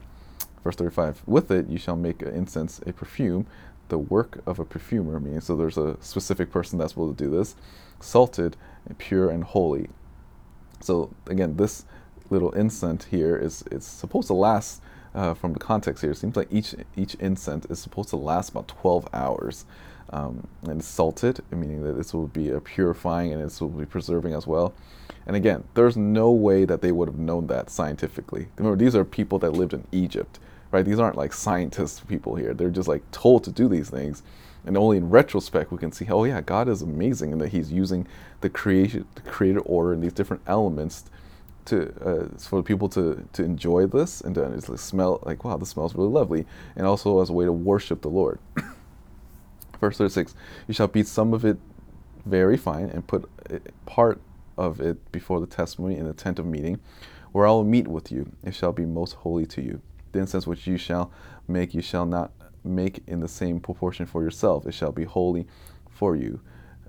Verse 0.63 0.75
35: 0.75 1.23
With 1.25 1.51
it 1.51 1.69
you 1.69 1.77
shall 1.77 1.95
make 1.95 2.21
incense, 2.21 2.79
a 2.85 2.93
perfume, 2.93 3.47
the 3.89 3.97
work 3.97 4.41
of 4.45 4.59
a 4.59 4.65
perfumer. 4.65 5.19
Meaning, 5.19 5.41
so 5.41 5.55
there's 5.55 5.77
a 5.77 5.97
specific 6.01 6.51
person 6.51 6.77
that's 6.77 6.93
able 6.93 7.13
to 7.13 7.23
do 7.23 7.29
this, 7.29 7.55
salted, 7.99 8.57
and 8.85 8.97
pure 8.97 9.29
and 9.29 9.43
holy. 9.43 9.89
So 10.81 11.11
again, 11.27 11.57
this 11.57 11.85
little 12.29 12.51
incense 12.51 13.05
here 13.05 13.35
is 13.37 13.63
it's 13.71 13.87
supposed 13.87 14.27
to 14.27 14.33
last. 14.33 14.81
Uh, 15.15 15.33
from 15.33 15.53
the 15.53 15.59
context 15.59 16.03
here, 16.03 16.11
it 16.11 16.17
seems 16.17 16.35
like 16.35 16.49
each 16.51 16.75
each 16.95 17.15
incense 17.15 17.65
is 17.67 17.79
supposed 17.79 18.09
to 18.09 18.15
last 18.15 18.49
about 18.49 18.67
12 18.67 19.07
hours 19.13 19.65
um, 20.11 20.47
and 20.63 20.83
salted, 20.83 21.41
meaning 21.51 21.83
that 21.83 21.93
this 21.93 22.13
will 22.13 22.27
be 22.27 22.49
a 22.49 22.59
purifying 22.59 23.33
and 23.33 23.43
this 23.43 23.59
will 23.61 23.69
be 23.69 23.85
preserving 23.85 24.33
as 24.33 24.47
well. 24.47 24.73
And 25.25 25.35
again, 25.35 25.63
there's 25.73 25.97
no 25.97 26.31
way 26.31 26.65
that 26.65 26.81
they 26.81 26.91
would 26.91 27.09
have 27.09 27.17
known 27.17 27.47
that 27.47 27.69
scientifically. 27.69 28.47
Remember, 28.55 28.77
these 28.77 28.95
are 28.95 29.03
people 29.03 29.39
that 29.39 29.51
lived 29.51 29.73
in 29.73 29.85
Egypt, 29.91 30.39
right? 30.71 30.85
These 30.85 30.99
aren't 30.99 31.17
like 31.17 31.33
scientists 31.33 31.99
people 31.99 32.35
here. 32.35 32.53
They're 32.53 32.69
just 32.69 32.87
like 32.87 33.09
told 33.11 33.43
to 33.43 33.51
do 33.51 33.67
these 33.67 33.89
things. 33.89 34.23
And 34.65 34.77
only 34.77 34.97
in 34.97 35.09
retrospect 35.09 35.71
we 35.71 35.77
can 35.77 35.91
see, 35.91 36.07
oh 36.09 36.23
yeah, 36.23 36.41
God 36.41 36.67
is 36.67 36.81
amazing 36.81 37.31
and 37.31 37.41
that 37.41 37.49
He's 37.49 37.71
using 37.71 38.07
the 38.41 38.49
creation, 38.49 39.05
the 39.15 39.21
created 39.21 39.61
order 39.65 39.93
and 39.93 40.03
these 40.03 40.13
different 40.13 40.43
elements 40.47 41.05
to 41.65 41.93
uh, 42.01 42.37
for 42.37 42.63
people 42.63 42.89
to 42.89 43.27
to 43.33 43.43
enjoy 43.43 43.85
this 43.85 44.21
and 44.21 44.35
to 44.35 44.77
smell 44.77 45.19
like 45.23 45.43
wow, 45.43 45.57
this 45.57 45.69
smells 45.69 45.93
really 45.95 46.09
lovely, 46.09 46.45
and 46.75 46.87
also 46.87 47.21
as 47.21 47.29
a 47.29 47.33
way 47.33 47.45
to 47.45 47.51
worship 47.51 48.01
the 48.01 48.09
Lord. 48.09 48.39
Verse 49.79 49.97
36 49.97 50.35
You 50.67 50.73
shall 50.73 50.87
beat 50.87 51.07
some 51.07 51.33
of 51.33 51.45
it 51.45 51.57
very 52.25 52.57
fine 52.57 52.89
and 52.89 53.07
put 53.07 53.29
part 53.85 54.21
of 54.57 54.81
it 54.81 55.11
before 55.11 55.39
the 55.39 55.47
testimony 55.47 55.97
in 55.97 56.05
the 56.05 56.13
tent 56.13 56.39
of 56.39 56.45
meeting, 56.45 56.79
where 57.31 57.45
I 57.47 57.51
will 57.51 57.63
meet 57.63 57.87
with 57.87 58.11
you. 58.11 58.31
It 58.43 58.55
shall 58.55 58.71
be 58.71 58.85
most 58.85 59.13
holy 59.13 59.45
to 59.47 59.61
you. 59.61 59.81
The 60.11 60.19
incense 60.19 60.47
which 60.47 60.67
you 60.67 60.77
shall 60.77 61.11
make, 61.47 61.73
you 61.73 61.81
shall 61.81 62.05
not 62.05 62.31
make 62.63 63.03
in 63.07 63.19
the 63.19 63.27
same 63.27 63.59
proportion 63.59 64.05
for 64.05 64.23
yourself. 64.23 64.65
It 64.65 64.73
shall 64.73 64.91
be 64.91 65.03
holy 65.03 65.47
for 65.89 66.15
you. 66.15 66.41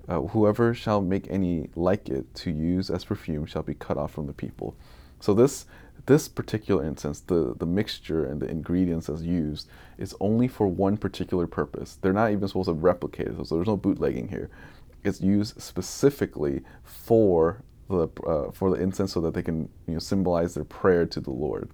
Uh, 0.07 0.21
whoever 0.21 0.73
shall 0.73 1.01
make 1.01 1.29
any 1.29 1.69
like 1.75 2.09
it 2.09 2.33
to 2.33 2.51
use 2.51 2.89
as 2.89 3.05
perfume 3.05 3.45
shall 3.45 3.61
be 3.61 3.75
cut 3.75 3.97
off 3.97 4.11
from 4.11 4.25
the 4.25 4.33
people. 4.33 4.75
So 5.19 5.33
this 5.33 5.65
this 6.09 6.27
particular 6.27 6.83
incense, 6.83 7.19
the, 7.19 7.53
the 7.59 7.67
mixture 7.67 8.25
and 8.25 8.41
the 8.41 8.49
ingredients 8.49 9.09
as 9.09 9.21
used, 9.21 9.69
is 9.99 10.15
only 10.19 10.47
for 10.47 10.65
one 10.65 10.97
particular 10.97 11.45
purpose. 11.45 11.99
They're 12.01 12.13
not 12.13 12.31
even 12.31 12.47
supposed 12.47 12.67
to 12.67 12.73
replicate 12.73 13.27
it, 13.27 13.45
so 13.45 13.53
there's 13.53 13.67
no 13.67 13.77
bootlegging 13.77 14.29
here. 14.29 14.49
It's 15.03 15.21
used 15.21 15.61
specifically 15.61 16.63
for 16.83 17.61
the 17.89 18.07
uh, 18.25 18.49
for 18.49 18.71
the 18.71 18.81
incense, 18.81 19.13
so 19.13 19.21
that 19.21 19.35
they 19.35 19.43
can 19.43 19.69
you 19.85 19.93
know 19.93 19.99
symbolize 19.99 20.55
their 20.55 20.63
prayer 20.63 21.05
to 21.05 21.21
the 21.21 21.29
Lord. 21.29 21.69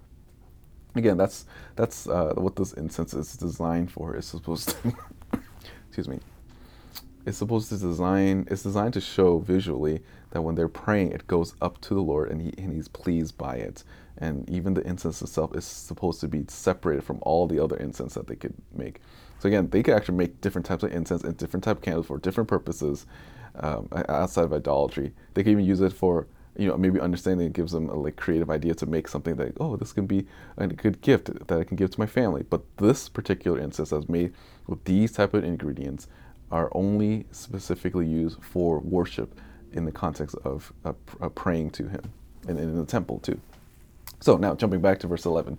Again, 0.95 1.15
that's 1.15 1.45
that's 1.77 2.05
uh, 2.05 2.33
what 2.35 2.57
this 2.57 2.73
incense 2.73 3.13
is 3.13 3.37
designed 3.37 3.89
for. 3.89 4.17
It's 4.17 4.27
supposed 4.27 4.67
to, 4.69 4.93
excuse 5.87 6.09
me, 6.09 6.19
it's 7.25 7.37
supposed 7.37 7.69
to 7.69 7.77
design 7.77 8.47
it's 8.49 8.63
designed 8.63 8.93
to 8.93 9.01
show 9.01 9.39
visually 9.39 10.01
that 10.31 10.41
when 10.41 10.55
they're 10.55 10.67
praying 10.67 11.11
it 11.11 11.25
goes 11.27 11.55
up 11.61 11.81
to 11.81 11.93
the 11.93 12.01
lord 12.01 12.29
and, 12.29 12.41
he, 12.41 12.53
and 12.57 12.71
he's 12.71 12.87
pleased 12.87 13.37
by 13.37 13.55
it 13.55 13.83
and 14.17 14.49
even 14.49 14.73
the 14.73 14.87
incense 14.87 15.21
itself 15.21 15.55
is 15.55 15.65
supposed 15.65 16.21
to 16.21 16.27
be 16.27 16.45
separated 16.47 17.03
from 17.03 17.19
all 17.21 17.47
the 17.47 17.61
other 17.61 17.75
incense 17.77 18.13
that 18.13 18.27
they 18.27 18.35
could 18.35 18.53
make. 18.73 19.01
So 19.39 19.47
again 19.47 19.69
they 19.69 19.83
could 19.83 19.95
actually 19.95 20.17
make 20.17 20.41
different 20.41 20.65
types 20.65 20.83
of 20.83 20.91
incense 20.91 21.23
and 21.23 21.35
different 21.37 21.63
type 21.63 21.77
of 21.77 21.83
candles 21.83 22.07
for 22.07 22.17
different 22.17 22.49
purposes 22.49 23.05
um, 23.59 23.87
outside 24.09 24.45
of 24.45 24.53
idolatry. 24.53 25.13
They 25.33 25.43
can 25.43 25.51
even 25.51 25.65
use 25.65 25.81
it 25.81 25.93
for 25.93 26.27
you 26.57 26.67
know 26.67 26.77
maybe 26.77 26.99
understanding 27.01 27.47
it 27.47 27.53
gives 27.53 27.73
them 27.73 27.89
a 27.89 27.95
like 27.95 28.15
creative 28.15 28.49
idea 28.49 28.73
to 28.75 28.85
make 28.85 29.09
something 29.09 29.35
that 29.35 29.57
oh 29.59 29.75
this 29.75 29.91
can 29.91 30.05
be 30.05 30.25
a 30.57 30.67
good 30.67 31.01
gift 31.01 31.25
that 31.47 31.59
i 31.59 31.63
can 31.63 31.75
give 31.75 31.91
to 31.91 31.99
my 31.99 32.05
family. 32.05 32.43
But 32.49 32.63
this 32.77 33.09
particular 33.09 33.59
incense 33.59 33.91
is 33.91 34.07
made 34.07 34.33
with 34.67 34.83
these 34.85 35.11
type 35.11 35.33
of 35.33 35.43
ingredients 35.43 36.07
are 36.51 36.69
only 36.73 37.25
specifically 37.31 38.07
used 38.07 38.41
for 38.41 38.79
worship 38.79 39.39
in 39.73 39.85
the 39.85 39.91
context 39.91 40.35
of 40.43 40.71
uh, 40.85 40.93
uh, 41.19 41.29
praying 41.29 41.71
to 41.71 41.87
Him 41.87 42.01
and, 42.47 42.57
in 42.57 42.75
the 42.75 42.85
temple 42.85 43.19
too. 43.19 43.39
So 44.19 44.37
now 44.37 44.55
jumping 44.55 44.81
back 44.81 44.99
to 44.99 45.07
verse 45.07 45.25
11, 45.25 45.57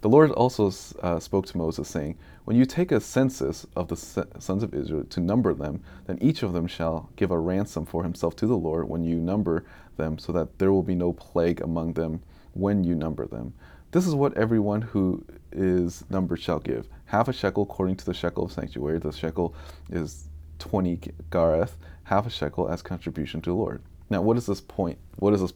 the 0.00 0.08
Lord 0.08 0.30
also 0.30 0.72
uh, 1.02 1.18
spoke 1.18 1.46
to 1.46 1.58
Moses, 1.58 1.88
saying, 1.88 2.16
When 2.44 2.56
you 2.56 2.64
take 2.64 2.92
a 2.92 3.00
census 3.00 3.66
of 3.74 3.88
the 3.88 3.96
sons 3.96 4.62
of 4.62 4.74
Israel 4.74 5.04
to 5.04 5.20
number 5.20 5.52
them, 5.54 5.82
then 6.06 6.18
each 6.20 6.42
of 6.42 6.52
them 6.52 6.66
shall 6.66 7.10
give 7.16 7.30
a 7.30 7.38
ransom 7.38 7.84
for 7.84 8.04
himself 8.04 8.36
to 8.36 8.46
the 8.46 8.56
Lord 8.56 8.88
when 8.88 9.04
you 9.04 9.16
number 9.16 9.64
them, 9.96 10.18
so 10.18 10.32
that 10.32 10.58
there 10.58 10.72
will 10.72 10.82
be 10.82 10.94
no 10.94 11.12
plague 11.12 11.60
among 11.60 11.94
them 11.94 12.22
when 12.54 12.84
you 12.84 12.94
number 12.94 13.26
them. 13.26 13.54
This 13.90 14.06
is 14.06 14.14
what 14.14 14.36
everyone 14.36 14.82
who 14.82 15.24
is 15.50 16.04
numbered 16.10 16.40
shall 16.40 16.58
give 16.58 16.88
half 17.08 17.26
a 17.28 17.32
shekel 17.32 17.62
according 17.62 17.96
to 17.96 18.04
the 18.04 18.14
shekel 18.14 18.44
of 18.44 18.52
sanctuary. 18.52 18.98
The 18.98 19.12
shekel 19.12 19.54
is 19.90 20.28
20 20.58 20.98
gerahs, 21.30 21.72
half 22.04 22.26
a 22.26 22.30
shekel 22.30 22.68
as 22.68 22.82
contribution 22.82 23.40
to 23.42 23.50
the 23.50 23.56
Lord. 23.56 23.82
Now, 24.10 24.22
what 24.22 24.36
is 24.36 24.46
this 24.46 24.60
point? 24.60 24.98
What 25.16 25.34
is 25.34 25.40
this 25.40 25.52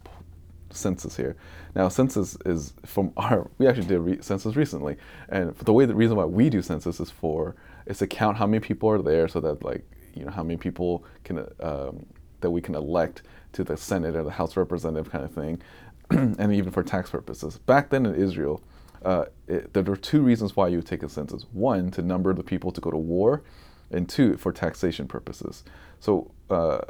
census 0.75 1.17
here? 1.17 1.37
Now, 1.75 1.89
census 1.89 2.37
is 2.45 2.75
from 2.85 3.13
our, 3.17 3.51
we 3.59 3.67
actually 3.67 3.87
did 3.87 3.99
re- 3.99 4.23
census 4.23 4.57
recently. 4.57 4.97
And 5.29 5.55
the 5.57 5.73
way, 5.73 5.87
the 5.87 5.95
reason 5.95 6.17
why 6.17 6.25
we 6.25 6.51
do 6.51 6.63
census 6.63 7.01
is 7.01 7.11
for, 7.11 7.57
is 7.87 7.99
to 7.99 8.07
count 8.07 8.37
how 8.37 8.47
many 8.47 8.61
people 8.61 8.89
are 8.91 9.03
there 9.03 9.29
so 9.29 9.41
that, 9.41 9.65
like, 9.65 9.85
you 10.15 10.25
know, 10.25 10.31
how 10.31 10.43
many 10.43 10.57
people 10.57 11.05
can, 11.25 11.39
um, 11.61 12.07
that 12.41 12.51
we 12.51 12.61
can 12.61 12.75
elect 12.75 13.23
to 13.53 13.65
the 13.65 13.77
Senate 13.77 14.17
or 14.17 14.23
the 14.23 14.31
House 14.31 14.57
Representative 14.57 15.11
kind 15.11 15.25
of 15.25 15.33
thing, 15.33 15.63
and 16.11 16.53
even 16.53 16.71
for 16.71 16.83
tax 16.83 17.11
purposes. 17.11 17.59
Back 17.59 17.91
then 17.91 18.07
in 18.07 18.15
Israel, 18.15 18.63
uh, 19.05 19.25
it, 19.49 19.73
there 19.73 19.83
were 19.83 19.97
two 19.97 20.23
reasons 20.23 20.55
why 20.57 20.69
you 20.69 20.77
would 20.77 20.87
take 20.87 21.03
a 21.03 21.09
census. 21.09 21.45
One, 21.53 21.91
to 21.93 22.03
number 22.03 22.33
the 22.33 22.43
people 22.43 22.71
to 22.73 22.81
go 22.81 22.91
to 22.91 22.97
war, 22.97 23.43
and 23.91 24.09
two, 24.09 24.37
for 24.37 24.53
taxation 24.53 25.07
purposes. 25.07 25.65
So 26.01 26.31
uh, 26.51 26.81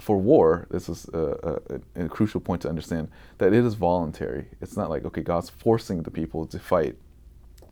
for 0.00 0.16
war, 0.18 0.66
this 0.70 0.88
is 0.88 1.08
a, 1.12 1.60
a, 1.96 2.04
a, 2.04 2.08
crucial 2.08 2.40
point 2.40 2.62
to 2.62 2.68
understand 2.68 3.08
that 3.38 3.52
it 3.52 3.64
is 3.64 3.74
voluntary. 3.74 4.46
It's 4.60 4.76
not 4.76 4.90
like, 4.90 5.04
okay, 5.04 5.22
God's 5.22 5.50
forcing 5.50 6.02
the 6.02 6.10
people 6.10 6.46
to 6.46 6.58
fight. 6.58 6.96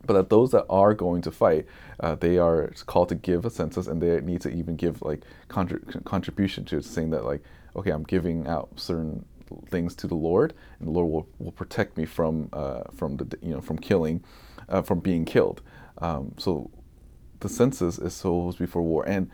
But 0.05 0.13
that 0.13 0.29
those 0.29 0.51
that 0.51 0.65
are 0.69 0.93
going 0.93 1.23
to 1.23 1.31
fight, 1.31 1.65
uh, 1.99 2.13
they 2.15 2.37
are 2.37 2.71
called 2.85 3.09
to 3.09 3.15
give 3.15 3.43
a 3.43 3.49
census 3.49 3.87
and 3.87 4.01
they 4.01 4.21
need 4.21 4.41
to 4.41 4.49
even 4.49 4.75
give 4.75 5.01
like 5.01 5.23
contrib- 5.49 6.03
contribution 6.05 6.63
to 6.65 6.77
it, 6.77 6.85
saying 6.85 7.09
that 7.09 7.25
like, 7.25 7.41
okay, 7.75 7.89
I'm 7.89 8.03
giving 8.03 8.45
out 8.45 8.69
certain 8.75 9.25
things 9.69 9.95
to 9.95 10.07
the 10.07 10.15
Lord, 10.15 10.53
and 10.79 10.87
the 10.87 10.91
Lord 10.91 11.11
will, 11.11 11.27
will 11.39 11.51
protect 11.51 11.97
me 11.97 12.05
from 12.05 12.49
uh, 12.53 12.83
from 12.95 13.17
the 13.17 13.37
you 13.41 13.49
know 13.55 13.61
from 13.61 13.79
killing, 13.79 14.23
uh, 14.69 14.83
from 14.83 14.99
being 14.99 15.25
killed. 15.25 15.63
Um, 15.97 16.33
so 16.37 16.69
the 17.39 17.49
census 17.49 17.97
is 17.99 18.13
supposed 18.13 18.57
before 18.59 18.81
war. 18.81 19.07
And 19.07 19.29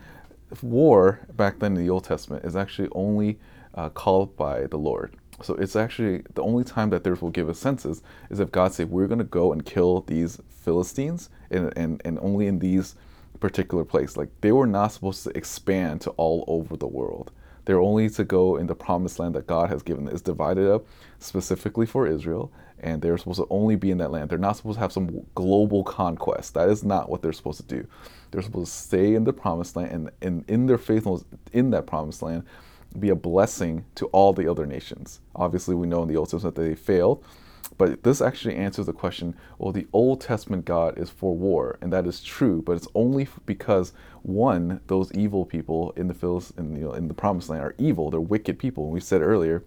war 0.60 1.20
back 1.36 1.60
then 1.60 1.76
in 1.76 1.82
the 1.84 1.90
Old 1.90 2.04
Testament 2.04 2.44
is 2.44 2.56
actually 2.56 2.88
only 2.92 3.38
uh, 3.74 3.88
called 3.88 4.36
by 4.36 4.66
the 4.66 4.76
Lord. 4.76 5.16
So 5.42 5.54
it's 5.54 5.76
actually 5.76 6.22
the 6.34 6.42
only 6.42 6.64
time 6.64 6.90
that 6.90 7.04
there 7.04 7.14
will 7.14 7.30
give 7.30 7.48
a 7.48 7.54
census 7.54 8.02
is 8.30 8.40
if 8.40 8.52
God 8.52 8.72
say 8.72 8.84
we're 8.84 9.06
going 9.06 9.18
to 9.18 9.24
go 9.24 9.52
and 9.52 9.64
kill 9.64 10.02
these 10.02 10.40
Philistines 10.48 11.30
and, 11.50 11.72
and, 11.76 12.00
and 12.04 12.18
only 12.20 12.46
in 12.46 12.58
these 12.58 12.94
particular 13.40 13.84
place. 13.84 14.16
Like 14.16 14.30
they 14.40 14.52
were 14.52 14.66
not 14.66 14.88
supposed 14.88 15.24
to 15.24 15.36
expand 15.36 16.00
to 16.02 16.10
all 16.10 16.44
over 16.46 16.76
the 16.76 16.86
world. 16.86 17.32
They're 17.64 17.80
only 17.80 18.08
to 18.10 18.24
go 18.24 18.56
in 18.56 18.66
the 18.66 18.74
promised 18.74 19.18
land 19.18 19.34
that 19.34 19.46
God 19.46 19.68
has 19.70 19.82
given. 19.82 20.08
It's 20.08 20.22
divided 20.22 20.68
up 20.68 20.86
specifically 21.18 21.86
for 21.86 22.06
Israel, 22.06 22.50
and 22.82 23.00
they're 23.00 23.18
supposed 23.18 23.38
to 23.38 23.46
only 23.50 23.76
be 23.76 23.90
in 23.90 23.98
that 23.98 24.10
land. 24.10 24.30
They're 24.30 24.38
not 24.38 24.56
supposed 24.56 24.76
to 24.76 24.80
have 24.80 24.92
some 24.92 25.24
global 25.34 25.84
conquest. 25.84 26.54
That 26.54 26.68
is 26.68 26.84
not 26.84 27.08
what 27.08 27.22
they're 27.22 27.32
supposed 27.32 27.60
to 27.60 27.66
do. 27.66 27.86
They're 28.30 28.42
supposed 28.42 28.72
to 28.72 28.78
stay 28.78 29.14
in 29.14 29.24
the 29.24 29.32
promised 29.32 29.76
land 29.76 29.92
and, 29.92 30.10
and 30.20 30.44
in 30.48 30.66
their 30.66 30.78
faithfulness 30.78 31.24
in 31.52 31.70
that 31.70 31.86
promised 31.86 32.22
land 32.22 32.44
be 32.98 33.08
a 33.08 33.14
blessing 33.14 33.84
to 33.94 34.06
all 34.06 34.32
the 34.32 34.50
other 34.50 34.66
nations. 34.66 35.20
Obviously, 35.34 35.74
we 35.74 35.86
know 35.86 36.02
in 36.02 36.08
the 36.08 36.16
Old 36.16 36.30
Testament 36.30 36.56
that 36.56 36.62
they 36.62 36.74
failed, 36.74 37.24
but 37.78 38.02
this 38.02 38.20
actually 38.20 38.56
answers 38.56 38.86
the 38.86 38.92
question 38.92 39.34
well, 39.58 39.72
the 39.72 39.86
Old 39.92 40.20
Testament 40.20 40.64
God 40.64 40.98
is 40.98 41.10
for 41.10 41.36
war, 41.36 41.78
and 41.80 41.92
that 41.92 42.06
is 42.06 42.22
true, 42.22 42.62
but 42.62 42.76
it's 42.76 42.88
only 42.94 43.28
because, 43.46 43.92
one, 44.22 44.80
those 44.88 45.12
evil 45.12 45.44
people 45.46 45.92
in 45.96 46.08
the 46.08 46.14
Phils, 46.14 46.56
in, 46.58 46.74
know, 46.74 46.92
in 46.92 47.08
the 47.08 47.14
Promised 47.14 47.48
Land 47.48 47.62
are 47.62 47.74
evil, 47.78 48.10
they're 48.10 48.20
wicked 48.20 48.58
people. 48.58 48.84
And 48.84 48.92
we 48.92 49.00
said 49.00 49.22
earlier 49.22 49.64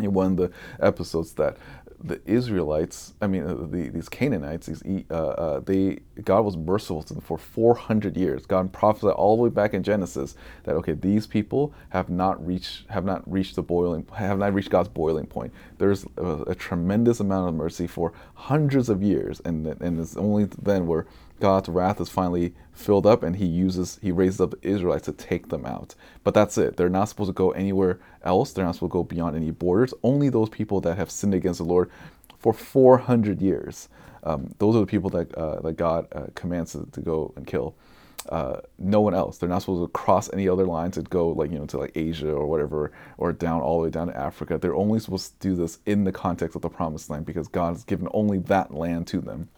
in 0.00 0.12
one 0.12 0.32
of 0.32 0.36
the 0.36 0.50
episodes 0.80 1.32
that 1.34 1.56
the 2.04 2.20
Israelites, 2.24 3.14
I 3.20 3.26
mean, 3.26 3.44
uh, 3.44 3.54
the, 3.54 3.88
these 3.88 4.08
Canaanites, 4.08 4.66
these 4.66 5.04
uh, 5.10 5.14
uh, 5.14 5.60
they 5.60 5.98
God 6.24 6.44
was 6.44 6.56
merciful 6.56 7.02
to 7.04 7.14
them 7.14 7.22
for 7.22 7.38
400 7.38 8.16
years. 8.16 8.46
God 8.46 8.72
prophesied 8.72 9.12
all 9.14 9.36
the 9.36 9.42
way 9.42 9.48
back 9.48 9.74
in 9.74 9.82
Genesis 9.82 10.34
that 10.64 10.74
okay, 10.76 10.92
these 10.92 11.26
people 11.26 11.72
have 11.90 12.10
not 12.10 12.44
reached 12.44 12.88
have 12.90 13.04
not 13.04 13.30
reached 13.30 13.56
the 13.56 13.62
boiling 13.62 14.06
have 14.14 14.38
not 14.38 14.52
reached 14.54 14.70
God's 14.70 14.88
boiling 14.88 15.26
point. 15.26 15.52
There's 15.78 16.04
a, 16.16 16.42
a 16.48 16.54
tremendous 16.54 17.20
amount 17.20 17.48
of 17.48 17.54
mercy 17.54 17.86
for 17.86 18.12
hundreds 18.34 18.88
of 18.88 19.02
years, 19.02 19.40
and 19.44 19.66
and 19.66 20.00
it's 20.00 20.16
only 20.16 20.48
then 20.60 20.86
where 20.86 21.06
God's 21.42 21.68
wrath 21.68 22.00
is 22.00 22.08
finally 22.08 22.54
filled 22.70 23.04
up 23.04 23.24
and 23.24 23.34
he 23.34 23.46
uses 23.46 23.98
he 24.00 24.12
raises 24.12 24.40
up 24.40 24.52
the 24.52 24.58
Israelites 24.62 25.06
to 25.06 25.12
take 25.12 25.48
them 25.48 25.66
out. 25.66 25.96
But 26.22 26.34
that's 26.34 26.56
it. 26.56 26.76
They're 26.76 26.88
not 26.88 27.08
supposed 27.08 27.30
to 27.30 27.34
go 27.34 27.50
anywhere 27.50 27.98
else. 28.22 28.52
They're 28.52 28.64
not 28.64 28.76
supposed 28.76 28.92
to 28.92 28.98
go 28.98 29.02
beyond 29.02 29.34
any 29.34 29.50
borders. 29.50 29.92
Only 30.04 30.28
those 30.28 30.50
people 30.50 30.80
that 30.82 30.96
have 30.96 31.10
sinned 31.10 31.34
against 31.34 31.58
the 31.58 31.64
Lord 31.64 31.90
for 32.38 32.52
400 32.52 33.42
years. 33.42 33.88
Um, 34.22 34.54
those 34.58 34.76
are 34.76 34.78
the 34.78 34.86
people 34.86 35.10
that 35.10 35.34
uh, 35.34 35.60
that 35.62 35.72
God 35.72 36.06
uh, 36.12 36.26
commands 36.36 36.72
to, 36.74 36.86
to, 36.92 37.00
go 37.00 37.32
and 37.34 37.44
kill. 37.44 37.74
Uh, 38.28 38.58
no 38.78 39.00
one 39.00 39.12
else. 39.12 39.38
They're 39.38 39.48
not 39.48 39.62
supposed 39.62 39.82
to 39.82 39.98
cross 39.98 40.32
any 40.32 40.48
other 40.48 40.64
lines 40.64 40.96
and 40.96 41.10
go 41.10 41.30
like 41.30 41.50
you 41.50 41.58
know 41.58 41.66
to 41.66 41.78
like 41.78 41.96
Asia 41.96 42.30
or 42.30 42.46
whatever 42.46 42.92
or 43.18 43.32
down 43.32 43.62
all 43.62 43.78
the 43.78 43.82
way 43.82 43.90
down 43.90 44.06
to 44.06 44.16
Africa. 44.16 44.58
They're 44.58 44.76
only 44.76 45.00
supposed 45.00 45.40
to 45.40 45.48
do 45.48 45.56
this 45.56 45.80
in 45.86 46.04
the 46.04 46.12
context 46.12 46.54
of 46.54 46.62
the 46.62 46.68
promised 46.68 47.10
land 47.10 47.26
because 47.26 47.48
God 47.48 47.72
has 47.72 47.82
given 47.82 48.06
only 48.14 48.38
that 48.38 48.72
land 48.72 49.08
to 49.08 49.20
them. 49.20 49.48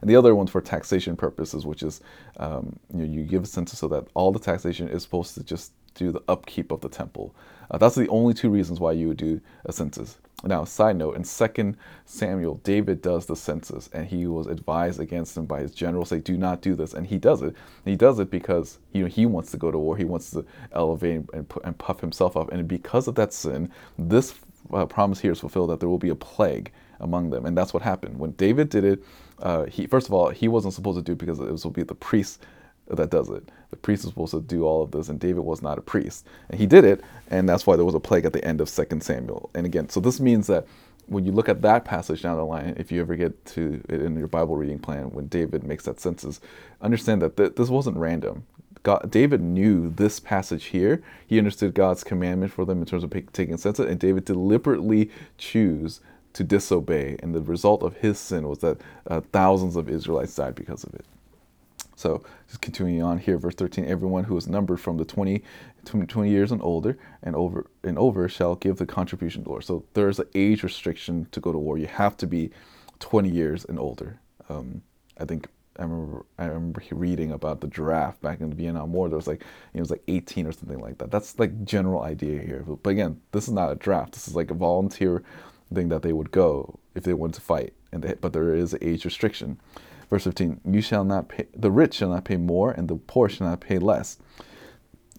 And 0.00 0.08
the 0.08 0.16
other 0.16 0.34
one's 0.34 0.50
for 0.50 0.60
taxation 0.60 1.16
purposes, 1.16 1.66
which 1.66 1.82
is 1.82 2.00
um, 2.38 2.78
you, 2.94 3.04
you 3.04 3.22
give 3.24 3.44
a 3.44 3.46
census 3.46 3.78
so 3.78 3.88
that 3.88 4.06
all 4.14 4.32
the 4.32 4.38
taxation 4.38 4.88
is 4.88 5.02
supposed 5.02 5.34
to 5.34 5.42
just 5.42 5.72
do 5.94 6.12
the 6.12 6.22
upkeep 6.28 6.70
of 6.70 6.80
the 6.80 6.88
temple. 6.88 7.34
Uh, 7.70 7.78
that's 7.78 7.94
the 7.94 8.08
only 8.08 8.32
two 8.32 8.48
reasons 8.50 8.80
why 8.80 8.92
you 8.92 9.08
would 9.08 9.16
do 9.16 9.40
a 9.66 9.72
census. 9.72 10.18
Now, 10.44 10.64
side 10.64 10.96
note, 10.96 11.16
in 11.16 11.24
2 11.24 11.74
Samuel, 12.04 12.60
David 12.62 13.02
does 13.02 13.26
the 13.26 13.34
census 13.34 13.90
and 13.92 14.06
he 14.06 14.28
was 14.28 14.46
advised 14.46 15.00
against 15.00 15.36
him 15.36 15.46
by 15.46 15.60
his 15.60 15.72
general, 15.72 16.04
say, 16.04 16.20
do 16.20 16.36
not 16.36 16.62
do 16.62 16.76
this. 16.76 16.94
And 16.94 17.08
he 17.08 17.18
does 17.18 17.42
it. 17.42 17.48
And 17.48 17.86
he 17.86 17.96
does 17.96 18.20
it 18.20 18.30
because 18.30 18.78
you 18.92 19.02
know, 19.02 19.08
he 19.08 19.26
wants 19.26 19.50
to 19.50 19.56
go 19.56 19.72
to 19.72 19.78
war. 19.78 19.96
He 19.96 20.04
wants 20.04 20.30
to 20.30 20.46
elevate 20.72 21.22
and, 21.32 21.52
and 21.64 21.76
puff 21.76 22.00
himself 22.00 22.36
up. 22.36 22.52
And 22.52 22.68
because 22.68 23.08
of 23.08 23.16
that 23.16 23.32
sin, 23.32 23.72
this 23.98 24.36
uh, 24.72 24.86
promise 24.86 25.18
here 25.18 25.32
is 25.32 25.40
fulfilled 25.40 25.70
that 25.70 25.80
there 25.80 25.88
will 25.88 25.98
be 25.98 26.10
a 26.10 26.14
plague 26.14 26.70
among 27.00 27.30
them. 27.30 27.44
And 27.44 27.58
that's 27.58 27.74
what 27.74 27.82
happened. 27.82 28.16
When 28.18 28.30
David 28.32 28.68
did 28.68 28.84
it, 28.84 29.02
uh, 29.42 29.64
he 29.64 29.86
first 29.86 30.06
of 30.06 30.12
all, 30.12 30.30
he 30.30 30.48
wasn't 30.48 30.74
supposed 30.74 30.98
to 30.98 31.02
do 31.02 31.14
because 31.14 31.38
it 31.38 31.50
was 31.50 31.62
to 31.62 31.70
be 31.70 31.82
the 31.82 31.94
priest 31.94 32.44
that 32.88 33.10
does 33.10 33.28
it. 33.28 33.48
The 33.70 33.76
priest 33.76 34.04
is 34.04 34.10
supposed 34.10 34.32
to 34.32 34.40
do 34.40 34.64
all 34.64 34.82
of 34.82 34.90
this, 34.90 35.08
and 35.08 35.20
David 35.20 35.40
was 35.40 35.62
not 35.62 35.78
a 35.78 35.82
priest. 35.82 36.26
And 36.48 36.58
he 36.58 36.66
did 36.66 36.84
it, 36.84 37.02
and 37.30 37.48
that's 37.48 37.66
why 37.66 37.76
there 37.76 37.84
was 37.84 37.94
a 37.94 38.00
plague 38.00 38.24
at 38.24 38.32
the 38.32 38.44
end 38.44 38.60
of 38.60 38.74
2 38.74 39.00
Samuel. 39.00 39.50
And 39.54 39.66
again, 39.66 39.88
so 39.88 40.00
this 40.00 40.20
means 40.20 40.46
that 40.46 40.66
when 41.06 41.24
you 41.24 41.32
look 41.32 41.48
at 41.48 41.62
that 41.62 41.84
passage 41.84 42.22
down 42.22 42.36
the 42.36 42.44
line, 42.44 42.74
if 42.78 42.92
you 42.92 43.00
ever 43.00 43.14
get 43.14 43.44
to 43.46 43.82
it 43.88 44.02
in 44.02 44.16
your 44.16 44.28
Bible 44.28 44.56
reading 44.56 44.78
plan, 44.78 45.10
when 45.10 45.26
David 45.26 45.64
makes 45.64 45.84
that 45.84 46.00
census, 46.00 46.40
understand 46.80 47.22
that 47.22 47.36
th- 47.36 47.54
this 47.56 47.68
wasn't 47.68 47.96
random. 47.96 48.46
God, 48.82 49.10
David 49.10 49.40
knew 49.40 49.90
this 49.90 50.20
passage 50.20 50.66
here. 50.66 51.02
He 51.26 51.38
understood 51.38 51.74
God's 51.74 52.04
commandment 52.04 52.52
for 52.52 52.64
them 52.64 52.78
in 52.80 52.86
terms 52.86 53.04
of 53.04 53.10
taking 53.32 53.56
census, 53.56 53.86
and 53.86 53.98
David 53.98 54.24
deliberately 54.24 55.10
chose 55.36 56.00
to 56.34 56.44
disobey. 56.44 57.16
And 57.22 57.34
the 57.34 57.42
result 57.42 57.82
of 57.82 57.96
his 57.96 58.18
sin 58.18 58.48
was 58.48 58.58
that 58.60 58.80
uh, 59.06 59.20
thousands 59.32 59.76
of 59.76 59.88
Israelites 59.88 60.34
died 60.34 60.54
because 60.54 60.84
of 60.84 60.94
it. 60.94 61.04
So 61.96 62.22
just 62.46 62.60
continuing 62.60 63.02
on 63.02 63.18
here, 63.18 63.38
verse 63.38 63.56
13, 63.56 63.84
everyone 63.84 64.22
who 64.22 64.36
is 64.36 64.46
numbered 64.46 64.80
from 64.80 64.98
the 64.98 65.04
20, 65.04 65.42
20 65.84 66.30
years 66.30 66.52
and 66.52 66.62
older 66.62 66.96
and 67.24 67.34
over 67.34 67.66
and 67.82 67.98
over 67.98 68.28
shall 68.28 68.54
give 68.54 68.76
the 68.76 68.86
contribution 68.86 69.42
to 69.42 69.50
war. 69.50 69.60
So 69.60 69.84
there's 69.94 70.20
an 70.20 70.28
age 70.36 70.62
restriction 70.62 71.26
to 71.32 71.40
go 71.40 71.50
to 71.50 71.58
war. 71.58 71.76
You 71.76 71.88
have 71.88 72.16
to 72.18 72.26
be 72.28 72.50
20 73.00 73.28
years 73.28 73.64
and 73.64 73.80
older. 73.80 74.20
Um, 74.48 74.82
I 75.18 75.24
think 75.24 75.48
I 75.78 75.82
remember 75.82 76.26
I 76.38 76.44
remember 76.46 76.82
reading 76.90 77.32
about 77.32 77.60
the 77.60 77.68
draft 77.68 78.20
back 78.20 78.40
in 78.40 78.50
the 78.50 78.56
Vietnam 78.56 78.92
War. 78.92 79.08
There 79.08 79.16
was 79.16 79.26
like 79.26 79.42
it 79.74 79.80
was 79.80 79.90
like 79.90 80.02
18 80.08 80.46
or 80.46 80.52
something 80.52 80.80
like 80.80 80.98
that. 80.98 81.10
That's 81.10 81.38
like 81.38 81.64
general 81.64 82.02
idea 82.02 82.40
here. 82.40 82.64
But 82.64 82.90
again, 82.90 83.20
this 83.32 83.46
is 83.48 83.54
not 83.54 83.72
a 83.72 83.76
draft. 83.76 84.12
This 84.12 84.28
is 84.28 84.34
like 84.34 84.50
a 84.50 84.54
volunteer 84.54 85.22
thing 85.74 85.88
that 85.88 86.02
they 86.02 86.12
would 86.12 86.30
go 86.30 86.78
if 86.94 87.04
they 87.04 87.14
wanted 87.14 87.34
to 87.34 87.40
fight. 87.40 87.74
And 87.92 88.02
they, 88.02 88.14
but 88.14 88.32
there 88.32 88.54
is 88.54 88.76
age 88.80 89.04
restriction. 89.04 89.58
Verse 90.10 90.24
15, 90.24 90.60
you 90.64 90.80
shall 90.80 91.04
not 91.04 91.28
pay, 91.28 91.46
the 91.54 91.70
rich 91.70 91.94
shall 91.94 92.10
not 92.10 92.24
pay 92.24 92.36
more, 92.36 92.70
and 92.70 92.88
the 92.88 92.96
poor 92.96 93.28
shall 93.28 93.46
not 93.46 93.60
pay 93.60 93.78
less 93.78 94.18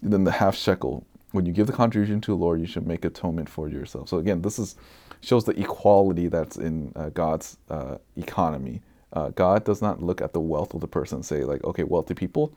than 0.02 0.24
the 0.24 0.32
half 0.32 0.56
shekel. 0.56 1.06
When 1.30 1.46
you 1.46 1.52
give 1.52 1.68
the 1.68 1.72
contribution 1.72 2.20
to 2.22 2.32
the 2.32 2.36
Lord, 2.36 2.60
you 2.60 2.66
should 2.66 2.86
make 2.86 3.04
atonement 3.04 3.48
for 3.48 3.68
yourself. 3.68 4.08
So 4.08 4.18
again, 4.18 4.42
this 4.42 4.58
is 4.58 4.74
shows 5.20 5.44
the 5.44 5.58
equality 5.60 6.28
that's 6.28 6.56
in 6.56 6.92
uh, 6.96 7.10
God's 7.10 7.58
uh, 7.68 7.98
economy. 8.16 8.80
Uh, 9.12 9.28
God 9.30 9.64
does 9.64 9.82
not 9.82 10.02
look 10.02 10.20
at 10.20 10.32
the 10.32 10.40
wealth 10.40 10.74
of 10.74 10.80
the 10.80 10.88
person 10.88 11.16
and 11.16 11.24
say 11.24 11.44
like, 11.44 11.62
okay, 11.64 11.82
wealthy 11.84 12.14
people, 12.14 12.52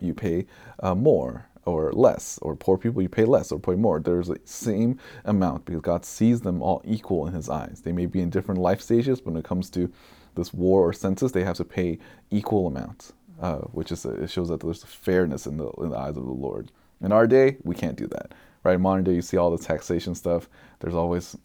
you 0.00 0.14
pay 0.14 0.46
uh, 0.80 0.94
more 0.94 1.46
or 1.66 1.92
less, 1.92 2.38
or 2.42 2.56
poor 2.56 2.78
people 2.78 3.02
you 3.02 3.08
pay 3.08 3.24
less 3.24 3.52
or 3.52 3.58
pay 3.58 3.74
more. 3.74 4.00
There's 4.00 4.28
the 4.28 4.40
same 4.44 4.98
amount 5.24 5.64
because 5.66 5.82
God 5.82 6.04
sees 6.04 6.40
them 6.40 6.62
all 6.62 6.80
equal 6.84 7.26
in 7.26 7.34
His 7.34 7.50
eyes. 7.50 7.82
They 7.84 7.92
may 7.92 8.06
be 8.06 8.20
in 8.20 8.30
different 8.30 8.60
life 8.60 8.80
stages, 8.80 9.20
but 9.20 9.32
when 9.32 9.40
it 9.40 9.44
comes 9.44 9.68
to 9.70 9.92
this 10.36 10.54
war 10.54 10.82
or 10.82 10.92
census, 10.92 11.32
they 11.32 11.44
have 11.44 11.56
to 11.56 11.64
pay 11.64 11.98
equal 12.30 12.66
amounts, 12.66 13.12
uh, 13.40 13.58
which 13.58 13.90
is 13.92 14.04
it 14.04 14.30
shows 14.30 14.48
that 14.48 14.60
there's 14.60 14.84
fairness 14.84 15.46
in 15.46 15.56
the 15.56 15.68
in 15.72 15.90
the 15.90 15.98
eyes 15.98 16.16
of 16.16 16.24
the 16.24 16.30
Lord. 16.30 16.70
In 17.00 17.12
our 17.12 17.26
day, 17.26 17.56
we 17.64 17.74
can't 17.74 17.96
do 17.96 18.06
that, 18.06 18.32
right? 18.62 18.80
Modern 18.80 19.04
day, 19.04 19.14
you 19.14 19.22
see 19.22 19.36
all 19.36 19.54
the 19.54 19.62
taxation 19.62 20.14
stuff. 20.14 20.48
There's 20.80 20.94
always 20.94 21.36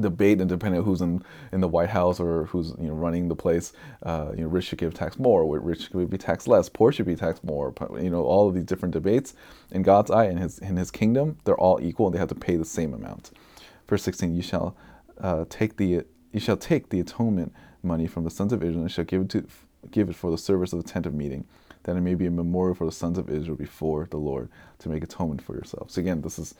debate 0.00 0.40
and 0.40 0.48
depending 0.48 0.80
on 0.80 0.86
who's 0.86 1.02
in, 1.02 1.22
in 1.52 1.60
the 1.60 1.68
White 1.68 1.90
House 1.90 2.18
or 2.18 2.44
who's 2.46 2.70
you 2.80 2.88
know 2.88 2.94
running 2.94 3.28
the 3.28 3.36
place, 3.36 3.72
uh, 4.04 4.32
you 4.34 4.42
know, 4.42 4.48
rich 4.48 4.66
should 4.66 4.78
give 4.78 4.94
tax 4.94 5.18
more, 5.18 5.46
rich 5.60 5.90
should 5.90 6.10
be 6.10 6.18
taxed 6.18 6.48
less, 6.48 6.68
poor 6.68 6.92
should 6.92 7.06
be 7.06 7.16
taxed 7.16 7.44
more. 7.44 7.74
You 8.00 8.10
know, 8.10 8.24
all 8.24 8.48
of 8.48 8.54
these 8.54 8.64
different 8.64 8.92
debates 8.92 9.34
in 9.70 9.82
God's 9.82 10.10
eye 10.10 10.26
in 10.26 10.38
His 10.38 10.58
in 10.58 10.76
His 10.76 10.90
kingdom, 10.90 11.38
they're 11.44 11.58
all 11.58 11.78
equal 11.82 12.06
and 12.06 12.14
they 12.14 12.18
have 12.18 12.28
to 12.28 12.34
pay 12.34 12.56
the 12.56 12.64
same 12.64 12.94
amount. 12.94 13.32
Verse 13.88 14.02
16: 14.02 14.34
You 14.34 14.42
shall 14.42 14.76
uh, 15.20 15.44
take 15.48 15.76
the 15.76 16.04
you 16.32 16.40
shall 16.40 16.56
take 16.56 16.88
the 16.88 17.00
atonement 17.00 17.52
money 17.82 18.06
from 18.06 18.24
the 18.24 18.30
sons 18.30 18.52
of 18.52 18.62
Israel 18.62 18.82
and 18.82 18.90
shall 18.90 19.04
give 19.04 19.22
it 19.22 19.28
to 19.30 19.46
give 19.90 20.08
it 20.08 20.16
for 20.16 20.30
the 20.30 20.38
service 20.38 20.72
of 20.72 20.82
the 20.82 20.88
tent 20.88 21.06
of 21.06 21.12
meeting, 21.12 21.44
that 21.82 21.96
it 21.96 22.00
may 22.00 22.14
be 22.14 22.26
a 22.26 22.30
memorial 22.30 22.74
for 22.74 22.86
the 22.86 22.92
sons 22.92 23.18
of 23.18 23.28
Israel 23.28 23.56
before 23.56 24.06
the 24.10 24.16
Lord 24.16 24.48
to 24.78 24.88
make 24.88 25.02
atonement 25.02 25.42
for 25.42 25.54
yourselves. 25.54 25.94
So 25.94 26.00
again, 26.00 26.22
this 26.22 26.38
is 26.38 26.54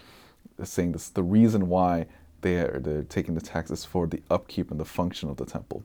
saying 0.64 0.92
this 0.92 1.09
the 1.09 1.23
reason 1.23 1.68
why 1.68 2.07
they 2.42 2.57
are 2.57 2.78
they're 2.81 3.02
taking 3.05 3.35
the 3.35 3.40
taxes 3.40 3.85
for 3.85 4.07
the 4.07 4.22
upkeep 4.31 4.70
and 4.70 4.78
the 4.78 4.85
function 4.85 5.31
of 5.31 5.37
the 5.37 5.46
temple. 5.46 5.85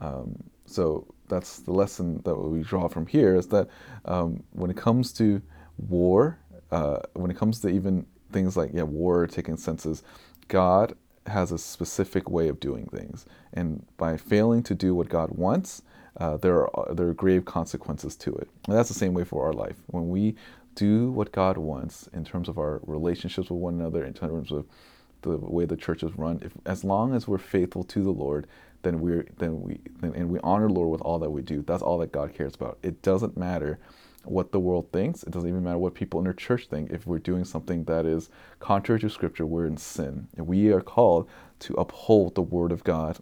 Um, 0.00 0.42
so 0.66 1.06
that's 1.28 1.60
the 1.60 1.72
lesson 1.72 2.22
that 2.24 2.34
we 2.34 2.62
draw 2.62 2.88
from 2.88 3.06
here 3.06 3.34
is 3.36 3.48
that 3.48 3.68
um, 4.04 4.42
when 4.52 4.70
it 4.70 4.76
comes 4.76 5.12
to 5.14 5.42
war, 5.78 6.38
uh, 6.70 7.00
when 7.14 7.30
it 7.30 7.36
comes 7.36 7.60
to 7.60 7.68
even 7.68 8.06
things 8.32 8.56
like 8.56 8.70
yeah 8.72 8.82
war 8.82 9.26
taking 9.26 9.56
census, 9.56 10.02
God 10.48 10.94
has 11.26 11.50
a 11.52 11.58
specific 11.58 12.30
way 12.30 12.48
of 12.48 12.60
doing 12.60 12.86
things, 12.86 13.26
and 13.52 13.84
by 13.96 14.16
failing 14.16 14.62
to 14.64 14.74
do 14.74 14.94
what 14.94 15.08
God 15.08 15.30
wants, 15.32 15.82
uh, 16.18 16.36
there 16.36 16.68
are 16.76 16.94
there 16.94 17.08
are 17.08 17.14
grave 17.14 17.44
consequences 17.44 18.16
to 18.16 18.34
it. 18.36 18.48
And 18.66 18.76
that's 18.76 18.88
the 18.88 18.94
same 18.94 19.14
way 19.14 19.24
for 19.24 19.44
our 19.46 19.52
life. 19.52 19.76
When 19.88 20.08
we 20.08 20.36
do 20.74 21.10
what 21.10 21.32
God 21.32 21.56
wants 21.58 22.08
in 22.12 22.24
terms 22.24 22.48
of 22.48 22.58
our 22.58 22.80
relationships 22.86 23.50
with 23.50 23.58
one 23.58 23.74
another, 23.74 24.04
in 24.04 24.12
terms 24.12 24.52
of 24.52 24.66
the 25.30 25.38
way 25.38 25.64
the 25.64 25.76
church 25.76 26.02
is 26.02 26.16
run, 26.16 26.40
if 26.42 26.52
as 26.64 26.84
long 26.84 27.14
as 27.14 27.26
we're 27.26 27.38
faithful 27.38 27.84
to 27.84 28.02
the 28.02 28.10
Lord, 28.10 28.46
then 28.82 29.00
we're 29.00 29.26
then 29.38 29.62
we 29.62 29.80
then, 30.00 30.14
and 30.14 30.30
we 30.30 30.38
honor 30.42 30.68
the 30.68 30.74
Lord 30.74 30.90
with 30.90 31.00
all 31.00 31.18
that 31.18 31.30
we 31.30 31.42
do. 31.42 31.62
That's 31.62 31.82
all 31.82 31.98
that 31.98 32.12
God 32.12 32.34
cares 32.34 32.54
about. 32.54 32.78
It 32.82 33.02
doesn't 33.02 33.36
matter 33.36 33.78
what 34.24 34.52
the 34.52 34.60
world 34.60 34.90
thinks. 34.92 35.22
It 35.22 35.30
doesn't 35.30 35.48
even 35.48 35.62
matter 35.62 35.78
what 35.78 35.94
people 35.94 36.20
in 36.20 36.26
our 36.26 36.32
church 36.32 36.66
think. 36.68 36.90
If 36.90 37.06
we're 37.06 37.18
doing 37.18 37.44
something 37.44 37.84
that 37.84 38.06
is 38.06 38.28
contrary 38.58 39.00
to 39.00 39.10
Scripture, 39.10 39.46
we're 39.46 39.66
in 39.66 39.76
sin. 39.76 40.28
And 40.36 40.46
we 40.46 40.72
are 40.72 40.80
called 40.80 41.28
to 41.60 41.74
uphold 41.74 42.34
the 42.34 42.42
Word 42.42 42.72
of 42.72 42.84
God 42.84 43.18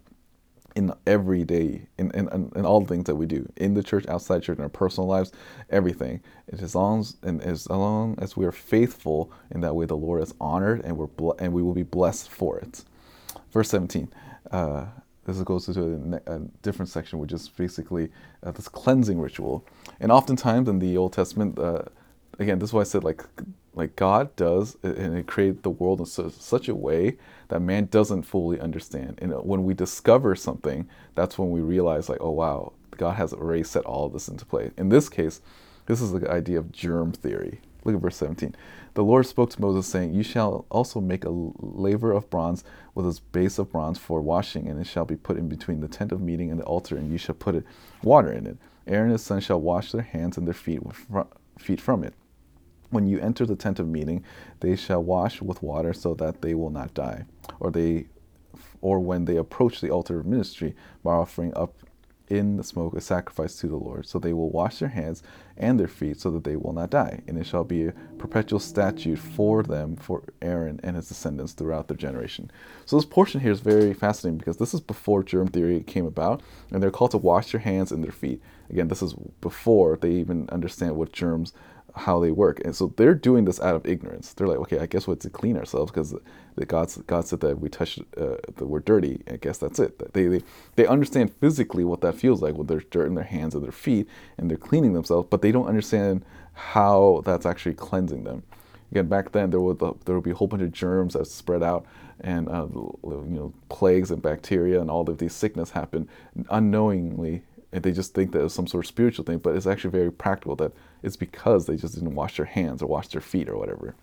in 0.75 0.93
every 1.07 1.45
day, 1.45 1.87
in, 1.97 2.11
in, 2.11 2.51
in 2.55 2.65
all 2.65 2.85
things 2.85 3.05
that 3.05 3.15
we 3.15 3.25
do, 3.25 3.49
in 3.55 3.73
the 3.73 3.81
church, 3.81 4.05
outside 4.07 4.43
church, 4.43 4.57
in 4.57 4.63
our 4.63 4.69
personal 4.69 5.07
lives, 5.07 5.31
everything. 5.69 6.21
It's 6.47 6.61
as 6.61 6.75
long 6.75 6.99
as, 6.99 7.15
and 7.23 7.41
as 7.41 7.69
long 7.69 8.15
as 8.19 8.35
we 8.35 8.45
are 8.45 8.51
faithful 8.51 9.31
in 9.51 9.61
that 9.61 9.75
way, 9.75 9.85
the 9.85 9.95
Lord 9.95 10.21
is 10.21 10.33
honored, 10.39 10.81
and 10.83 10.97
we're 10.97 11.33
and 11.39 11.53
we 11.53 11.63
will 11.63 11.73
be 11.73 11.83
blessed 11.83 12.29
for 12.29 12.59
it. 12.59 12.83
Verse 13.51 13.69
17. 13.69 14.11
Uh, 14.51 14.85
this 15.25 15.41
goes 15.41 15.65
to 15.65 16.21
a, 16.27 16.35
a, 16.35 16.39
different 16.61 16.89
section, 16.89 17.17
which 17.17 17.33
is 17.33 17.49
basically 17.49 18.11
uh, 18.43 18.51
this 18.51 18.67
cleansing 18.67 19.19
ritual. 19.19 19.65
And 19.99 20.11
oftentimes 20.11 20.69
in 20.69 20.77
the 20.77 20.97
Old 20.97 21.13
Testament, 21.13 21.57
uh, 21.57 21.83
again, 22.37 22.59
this 22.59 22.69
is 22.69 22.73
why 22.73 22.81
I 22.81 22.83
said 22.83 23.03
like 23.03 23.23
like 23.75 23.95
God 23.95 24.35
does, 24.35 24.77
and 24.83 25.17
it 25.17 25.27
created 25.27 25.63
the 25.63 25.69
world 25.69 25.99
in 25.99 26.05
su- 26.05 26.31
such 26.31 26.67
a 26.67 26.75
way 26.75 27.17
that 27.49 27.59
man 27.59 27.85
doesn't 27.91 28.23
fully 28.23 28.59
understand. 28.59 29.19
And 29.21 29.33
uh, 29.33 29.37
when 29.37 29.63
we 29.63 29.73
discover 29.73 30.35
something, 30.35 30.87
that's 31.13 31.37
when 31.37 31.51
we 31.51 31.59
realize 31.59 32.09
like, 32.09 32.21
oh 32.21 32.31
wow, 32.31 32.73
God 32.97 33.13
has 33.13 33.33
already 33.33 33.63
set 33.63 33.83
all 33.83 34.05
of 34.05 34.13
this 34.13 34.27
into 34.27 34.45
play. 34.45 34.71
In 34.77 34.89
this 34.89 35.09
case, 35.09 35.41
this 35.85 36.01
is 36.01 36.11
the 36.11 36.29
idea 36.31 36.57
of 36.57 36.71
germ 36.71 37.11
theory. 37.11 37.59
Look 37.83 37.95
at 37.95 38.01
verse 38.01 38.15
17. 38.15 38.55
The 38.95 39.03
Lord 39.03 39.27
spoke 39.27 39.51
to 39.51 39.61
Moses, 39.61 39.85
saying, 39.85 40.13
You 40.13 40.23
shall 40.23 40.65
also 40.69 40.99
make 40.99 41.23
a 41.23 41.29
laver 41.29 42.11
of 42.11 42.29
bronze 42.31 42.63
with 42.95 43.05
its 43.05 43.19
base 43.19 43.59
of 43.59 43.71
bronze 43.71 43.99
for 43.99 44.21
washing, 44.21 44.67
and 44.67 44.79
it 44.79 44.87
shall 44.87 45.05
be 45.05 45.15
put 45.15 45.37
in 45.37 45.47
between 45.47 45.81
the 45.81 45.87
tent 45.87 46.11
of 46.11 46.21
meeting 46.21 46.49
and 46.49 46.59
the 46.59 46.63
altar, 46.63 46.97
and 46.97 47.11
you 47.11 47.19
shall 47.19 47.35
put 47.35 47.53
it, 47.53 47.65
water 48.01 48.31
in 48.31 48.47
it. 48.47 48.57
Aaron 48.87 49.05
and 49.05 49.11
his 49.11 49.23
son 49.23 49.39
shall 49.39 49.61
wash 49.61 49.91
their 49.91 50.01
hands 50.01 50.37
and 50.37 50.47
their 50.47 50.53
feet 50.53 50.81
from 51.81 52.03
it. 52.03 52.13
When 52.95 53.07
you 53.07 53.19
enter 53.19 53.45
the 53.45 53.57
tent 53.57 53.79
of 53.79 53.89
meeting, 53.89 54.23
they 54.61 54.77
shall 54.77 55.03
wash 55.03 55.41
with 55.41 55.61
water 55.61 55.93
so 55.93 56.13
that 56.13 56.41
they 56.41 56.55
will 56.55 56.69
not 56.69 56.93
die. 56.93 57.25
Or 57.59 57.69
they 57.69 58.07
or 58.79 58.99
when 58.99 59.25
they 59.25 59.35
approach 59.35 59.81
the 59.81 59.89
altar 59.89 60.19
of 60.19 60.25
ministry 60.25 60.75
by 61.03 61.11
offering 61.11 61.53
up 61.57 61.73
in 62.29 62.57
the 62.57 62.63
smoke 62.63 62.95
a 62.95 63.01
sacrifice 63.01 63.55
to 63.57 63.67
the 63.67 63.75
Lord. 63.75 64.07
So 64.07 64.17
they 64.17 64.33
will 64.33 64.49
wash 64.49 64.79
their 64.79 64.89
hands 64.89 65.21
and 65.57 65.79
their 65.79 65.87
feet 65.87 66.19
so 66.19 66.31
that 66.31 66.43
they 66.43 66.55
will 66.55 66.73
not 66.73 66.89
die. 66.89 67.21
And 67.27 67.37
it 67.37 67.45
shall 67.45 67.63
be 67.63 67.85
a 67.85 67.93
perpetual 68.17 68.59
statute 68.59 69.19
for 69.19 69.61
them, 69.61 69.95
for 69.95 70.23
Aaron 70.41 70.79
and 70.83 70.95
his 70.95 71.07
descendants 71.07 71.53
throughout 71.53 71.87
their 71.87 71.97
generation. 71.97 72.49
So 72.85 72.95
this 72.95 73.05
portion 73.05 73.41
here 73.41 73.51
is 73.51 73.59
very 73.59 73.93
fascinating 73.93 74.37
because 74.37 74.57
this 74.57 74.73
is 74.73 74.81
before 74.81 75.23
germ 75.23 75.47
theory 75.47 75.81
came 75.81 76.05
about, 76.05 76.41
and 76.71 76.81
they're 76.81 76.91
called 76.91 77.11
to 77.11 77.17
wash 77.17 77.51
their 77.51 77.61
hands 77.61 77.91
and 77.91 78.03
their 78.03 78.11
feet. 78.11 78.41
Again, 78.69 78.87
this 78.87 79.03
is 79.03 79.13
before 79.41 79.97
they 79.97 80.11
even 80.11 80.49
understand 80.49 80.95
what 80.95 81.11
germs 81.11 81.53
how 81.95 82.19
they 82.19 82.31
work. 82.31 82.61
And 82.65 82.75
so 82.75 82.93
they're 82.97 83.13
doing 83.13 83.45
this 83.45 83.59
out 83.59 83.75
of 83.75 83.85
ignorance. 83.85 84.33
They're 84.33 84.47
like, 84.47 84.57
okay, 84.59 84.79
I 84.79 84.85
guess 84.85 85.07
we 85.07 85.11
have 85.11 85.19
to 85.19 85.29
clean 85.29 85.57
ourselves 85.57 85.91
because 85.91 86.13
God's, 86.67 86.97
God 86.97 87.25
said 87.25 87.39
that 87.41 87.59
we 87.59 87.69
touch 87.69 87.99
uh, 88.17 88.35
that 88.55 88.65
we're 88.67 88.79
dirty. 88.79 89.21
I 89.29 89.37
guess 89.37 89.57
that's 89.57 89.79
it. 89.79 90.13
They, 90.13 90.27
they 90.27 90.41
they 90.75 90.87
understand 90.87 91.33
physically 91.39 91.83
what 91.83 92.01
that 92.01 92.15
feels 92.15 92.41
like 92.41 92.55
when 92.55 92.67
there's 92.67 92.85
dirt 92.85 93.07
in 93.07 93.15
their 93.15 93.23
hands 93.23 93.55
and 93.55 93.63
their 93.63 93.71
feet, 93.71 94.07
and 94.37 94.49
they're 94.49 94.57
cleaning 94.57 94.93
themselves, 94.93 95.27
but 95.29 95.41
they 95.41 95.51
don't 95.51 95.67
understand 95.67 96.25
how 96.53 97.21
that's 97.25 97.45
actually 97.45 97.75
cleansing 97.75 98.23
them. 98.23 98.43
Again, 98.91 99.07
back 99.07 99.31
then 99.31 99.49
there 99.49 99.61
would 99.61 99.79
there 99.79 100.15
would 100.15 100.23
be 100.23 100.31
a 100.31 100.35
whole 100.35 100.47
bunch 100.47 100.63
of 100.63 100.71
germs 100.71 101.13
that 101.13 101.27
spread 101.27 101.63
out, 101.63 101.85
and 102.21 102.49
uh, 102.49 102.67
you 102.73 103.25
know 103.29 103.53
plagues 103.69 104.11
and 104.11 104.21
bacteria 104.21 104.81
and 104.81 104.89
all 104.89 105.09
of 105.09 105.17
these 105.17 105.33
sickness 105.33 105.71
happen 105.71 106.07
unknowingly 106.49 107.43
and 107.75 107.83
they 107.83 107.91
just 107.91 108.13
think 108.13 108.31
that 108.31 108.41
it's 108.41 108.53
some 108.53 108.67
sort 108.67 108.85
of 108.85 108.87
spiritual 108.87 109.25
thing, 109.25 109.37
but 109.37 109.53
it's 109.53 109.67
actually 109.67 109.89
very 109.89 110.09
practical 110.09 110.55
that 110.55 110.71
it's 111.03 111.17
because 111.17 111.65
they 111.65 111.75
just 111.75 111.95
didn't 111.95 112.15
wash 112.15 112.37
their 112.37 112.45
hands 112.45 112.81
or 112.81 112.85
wash 112.85 113.09
their 113.09 113.19
feet 113.19 113.49
or 113.49 113.57
whatever. 113.57 113.95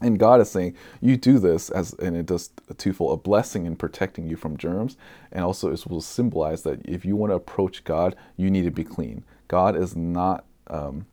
And 0.00 0.18
God 0.18 0.40
is 0.40 0.50
saying, 0.50 0.74
you 1.00 1.16
do 1.16 1.38
this 1.38 1.70
as, 1.70 1.92
and 1.94 2.16
it 2.16 2.26
does 2.26 2.50
a 2.68 2.74
twofold, 2.74 3.12
a 3.12 3.22
blessing 3.22 3.64
in 3.64 3.76
protecting 3.76 4.28
you 4.28 4.34
from 4.34 4.56
germs, 4.56 4.96
and 5.30 5.44
also 5.44 5.72
it 5.72 5.86
will 5.86 6.00
symbolize 6.00 6.62
that 6.62 6.84
if 6.84 7.04
you 7.04 7.14
want 7.14 7.30
to 7.30 7.36
approach 7.36 7.84
God, 7.84 8.16
you 8.36 8.50
need 8.50 8.64
to 8.64 8.72
be 8.72 8.82
clean. 8.82 9.22
God 9.46 9.76
is 9.76 9.94
not, 9.94 10.44
um, 10.66 11.06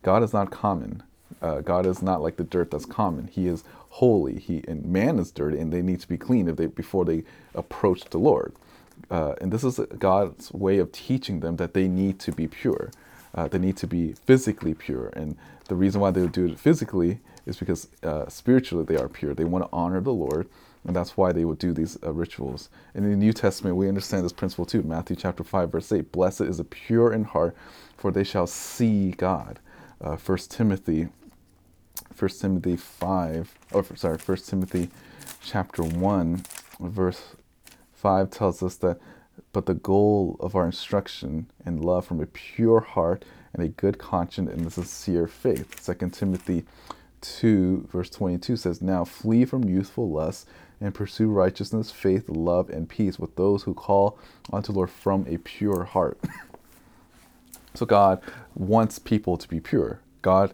God 0.00 0.22
is 0.22 0.32
not 0.32 0.50
common. 0.50 1.02
Uh, 1.42 1.60
God 1.60 1.84
is 1.84 2.00
not 2.00 2.22
like 2.22 2.38
the 2.38 2.44
dirt 2.44 2.70
that's 2.70 2.86
common. 2.86 3.28
He 3.30 3.48
is 3.48 3.64
holy. 3.90 4.38
He 4.38 4.64
and 4.66 4.86
man 4.86 5.18
is 5.18 5.30
dirty, 5.30 5.58
and 5.58 5.70
they 5.70 5.82
need 5.82 6.00
to 6.00 6.08
be 6.08 6.16
clean 6.16 6.48
if 6.48 6.56
they 6.56 6.66
before 6.66 7.04
they 7.04 7.22
approach 7.54 8.04
the 8.04 8.18
Lord 8.18 8.54
uh, 9.10 9.34
and 9.40 9.52
this 9.52 9.64
is 9.64 9.78
God's 9.98 10.52
way 10.52 10.78
of 10.78 10.92
teaching 10.92 11.40
them 11.40 11.56
that 11.56 11.74
they 11.74 11.88
need 11.88 12.18
to 12.20 12.32
be 12.32 12.48
pure. 12.48 12.90
Uh, 13.34 13.48
they 13.48 13.58
need 13.58 13.76
to 13.78 13.86
be 13.86 14.12
physically 14.12 14.74
pure. 14.74 15.08
And 15.14 15.36
the 15.68 15.74
reason 15.74 16.00
why 16.00 16.10
they 16.10 16.22
would 16.22 16.32
do 16.32 16.46
it 16.46 16.58
physically 16.58 17.20
is 17.46 17.56
because 17.56 17.88
uh, 18.02 18.28
spiritually 18.28 18.84
they 18.84 18.96
are 18.96 19.08
pure. 19.08 19.34
They 19.34 19.44
want 19.44 19.64
to 19.64 19.70
honor 19.72 20.00
the 20.00 20.12
Lord, 20.12 20.48
and 20.86 20.94
that's 20.94 21.16
why 21.16 21.32
they 21.32 21.44
would 21.44 21.58
do 21.58 21.72
these 21.72 21.98
uh, 22.02 22.12
rituals. 22.12 22.68
And 22.94 23.04
in 23.04 23.10
the 23.10 23.16
New 23.16 23.32
Testament, 23.32 23.76
we 23.76 23.88
understand 23.88 24.24
this 24.24 24.32
principle 24.32 24.66
too. 24.66 24.82
Matthew 24.82 25.16
chapter 25.16 25.44
5, 25.44 25.72
verse 25.72 25.92
8 25.92 26.12
Blessed 26.12 26.42
is 26.42 26.58
the 26.58 26.64
pure 26.64 27.12
in 27.12 27.24
heart, 27.24 27.56
for 27.96 28.10
they 28.10 28.24
shall 28.24 28.46
see 28.46 29.10
God. 29.12 29.58
Uh, 30.00 30.16
1 30.16 30.38
Timothy. 30.48 31.08
1 32.16 32.30
Timothy 32.30 32.76
5, 32.76 33.54
or 33.72 33.84
sorry, 33.96 34.18
1 34.18 34.36
Timothy 34.38 34.88
chapter 35.42 35.82
1, 35.82 36.44
verse 36.80 37.34
5 38.04 38.28
tells 38.28 38.62
us 38.62 38.74
that, 38.76 38.98
but 39.54 39.64
the 39.64 39.72
goal 39.72 40.36
of 40.38 40.54
our 40.54 40.66
instruction 40.66 41.50
and 41.64 41.82
love 41.82 42.04
from 42.04 42.20
a 42.20 42.26
pure 42.26 42.80
heart 42.80 43.24
and 43.54 43.64
a 43.64 43.68
good 43.68 43.96
conscience 43.96 44.50
and 44.52 44.66
a 44.66 44.70
sincere 44.70 45.26
faith. 45.26 45.82
2 45.82 46.10
Timothy 46.10 46.64
2, 47.22 47.88
verse 47.90 48.10
22 48.10 48.56
says, 48.56 48.82
Now 48.82 49.06
flee 49.06 49.46
from 49.46 49.64
youthful 49.64 50.10
lusts 50.10 50.44
and 50.82 50.92
pursue 50.92 51.30
righteousness, 51.30 51.90
faith, 51.90 52.28
love, 52.28 52.68
and 52.68 52.90
peace 52.90 53.18
with 53.18 53.36
those 53.36 53.62
who 53.62 53.72
call 53.72 54.18
unto 54.52 54.70
the 54.70 54.76
Lord 54.76 54.90
from 54.90 55.24
a 55.26 55.38
pure 55.38 55.84
heart. 55.84 56.18
so 57.74 57.86
God 57.86 58.20
wants 58.54 58.98
people 58.98 59.38
to 59.38 59.48
be 59.48 59.60
pure. 59.60 60.00
God 60.20 60.52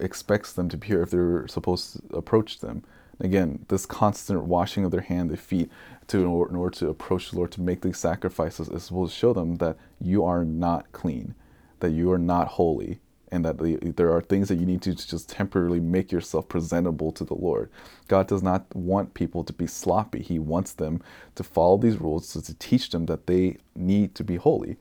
expects 0.00 0.52
them 0.52 0.68
to 0.68 0.76
be 0.76 0.88
pure 0.88 1.02
if 1.04 1.10
they're 1.10 1.48
supposed 1.48 2.10
to 2.10 2.16
approach 2.16 2.58
them. 2.58 2.84
Again, 3.20 3.66
this 3.68 3.86
constant 3.86 4.44
washing 4.44 4.84
of 4.84 4.90
their 4.90 5.02
hand, 5.02 5.30
their 5.30 5.36
feet, 5.36 5.70
to 6.08 6.20
in 6.20 6.56
order 6.56 6.70
to 6.78 6.88
approach 6.88 7.30
the 7.30 7.36
Lord 7.36 7.52
to 7.52 7.60
make 7.60 7.82
these 7.82 7.98
sacrifices 7.98 8.68
is 8.68 8.84
supposed 8.84 9.12
to 9.12 9.18
show 9.18 9.32
them 9.32 9.56
that 9.56 9.76
you 10.00 10.24
are 10.24 10.44
not 10.44 10.90
clean, 10.92 11.34
that 11.80 11.90
you 11.90 12.10
are 12.10 12.18
not 12.18 12.48
holy, 12.48 12.98
and 13.30 13.44
that 13.44 13.58
there 13.96 14.12
are 14.12 14.20
things 14.20 14.48
that 14.48 14.56
you 14.56 14.66
need 14.66 14.82
to 14.82 14.94
just 14.94 15.28
temporarily 15.28 15.80
make 15.80 16.10
yourself 16.10 16.48
presentable 16.48 17.12
to 17.12 17.24
the 17.24 17.34
Lord. 17.34 17.70
God 18.08 18.26
does 18.26 18.42
not 18.42 18.64
want 18.74 19.14
people 19.14 19.44
to 19.44 19.52
be 19.52 19.66
sloppy. 19.66 20.22
He 20.22 20.38
wants 20.38 20.72
them 20.72 21.00
to 21.36 21.44
follow 21.44 21.76
these 21.76 22.00
rules 22.00 22.28
so 22.28 22.40
to 22.40 22.54
teach 22.54 22.90
them 22.90 23.06
that 23.06 23.26
they 23.26 23.58
need 23.76 24.14
to 24.16 24.24
be 24.24 24.36
holy. 24.36 24.76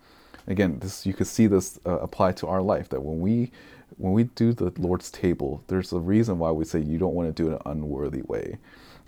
Again, 0.47 0.79
this 0.79 1.05
you 1.05 1.13
can 1.13 1.27
see 1.27 1.45
this 1.45 1.79
uh, 1.85 1.99
apply 1.99 2.31
to 2.33 2.47
our 2.47 2.61
life 2.61 2.89
that 2.89 3.03
when 3.03 3.19
we 3.19 3.51
when 3.99 4.13
we 4.13 4.23
do 4.23 4.53
the 4.53 4.71
Lord's 4.77 5.11
table, 5.11 5.61
there's 5.67 5.91
a 5.91 5.99
reason 5.99 6.39
why 6.39 6.51
we 6.51 6.63
say 6.63 6.79
you 6.79 6.97
don't 6.97 7.13
want 7.13 7.35
to 7.35 7.43
do 7.43 7.49
it 7.49 7.51
in 7.51 7.55
an 7.55 7.61
unworthy 7.65 8.21
way. 8.21 8.57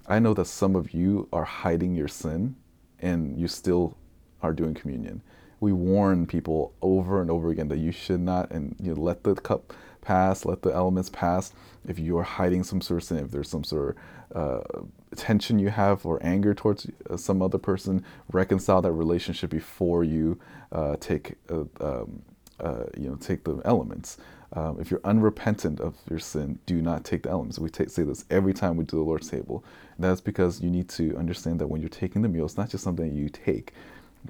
I 0.05 0.19
know 0.19 0.33
that 0.33 0.45
some 0.45 0.75
of 0.75 0.91
you 0.91 1.29
are 1.31 1.45
hiding 1.45 1.95
your 1.95 2.09
sin 2.09 2.57
and 2.99 3.39
you 3.39 3.47
still 3.47 3.97
are 4.41 4.51
doing 4.51 4.73
communion. 4.73 5.23
We 5.61 5.71
warn 5.71 6.27
people 6.27 6.73
over 6.81 7.21
and 7.21 7.31
over 7.31 7.51
again 7.51 7.69
that 7.69 7.77
you 7.77 7.93
should 7.93 8.19
not 8.19 8.51
and 8.51 8.75
you 8.81 8.93
know, 8.93 9.01
let 9.01 9.23
the 9.23 9.35
cup 9.35 9.73
pass, 10.01 10.43
let 10.43 10.61
the 10.61 10.73
elements 10.73 11.09
pass. 11.09 11.53
If 11.87 11.97
you 11.97 12.17
are 12.17 12.23
hiding 12.23 12.63
some 12.63 12.81
sort 12.81 13.01
of 13.01 13.07
sin, 13.07 13.19
if 13.19 13.31
there's 13.31 13.49
some 13.49 13.63
sort 13.63 13.95
of 14.35 14.37
uh, 14.37 14.81
tension 15.15 15.57
you 15.57 15.69
have 15.69 16.05
or 16.05 16.19
anger 16.21 16.53
towards 16.53 16.87
uh, 17.09 17.15
some 17.15 17.41
other 17.41 17.57
person, 17.57 18.03
reconcile 18.33 18.81
that 18.81 18.91
relationship 18.91 19.51
before 19.51 20.03
you 20.03 20.37
uh, 20.73 20.97
take 20.99 21.35
uh, 21.49 21.63
um, 21.79 22.23
uh, 22.59 22.83
you 22.97 23.07
know 23.07 23.15
take 23.15 23.43
the 23.45 23.61
elements. 23.63 24.17
Um, 24.53 24.79
if 24.81 24.91
you're 24.91 25.01
unrepentant 25.05 25.79
of 25.79 25.95
your 26.09 26.19
sin, 26.19 26.59
do 26.65 26.81
not 26.81 27.05
take 27.05 27.23
the 27.23 27.29
elements. 27.29 27.57
We 27.57 27.69
take, 27.69 27.89
say 27.89 28.03
this 28.03 28.25
every 28.29 28.53
time 28.53 28.75
we 28.75 28.83
do 28.83 28.97
the 28.97 29.03
Lord's 29.03 29.29
table. 29.29 29.63
And 29.95 30.03
that's 30.03 30.19
because 30.19 30.61
you 30.61 30.69
need 30.69 30.89
to 30.89 31.15
understand 31.17 31.59
that 31.61 31.67
when 31.67 31.81
you're 31.81 31.89
taking 31.89 32.21
the 32.21 32.27
meal, 32.27 32.45
it's 32.45 32.57
not 32.57 32.69
just 32.69 32.83
something 32.83 33.15
you 33.15 33.29
take, 33.29 33.73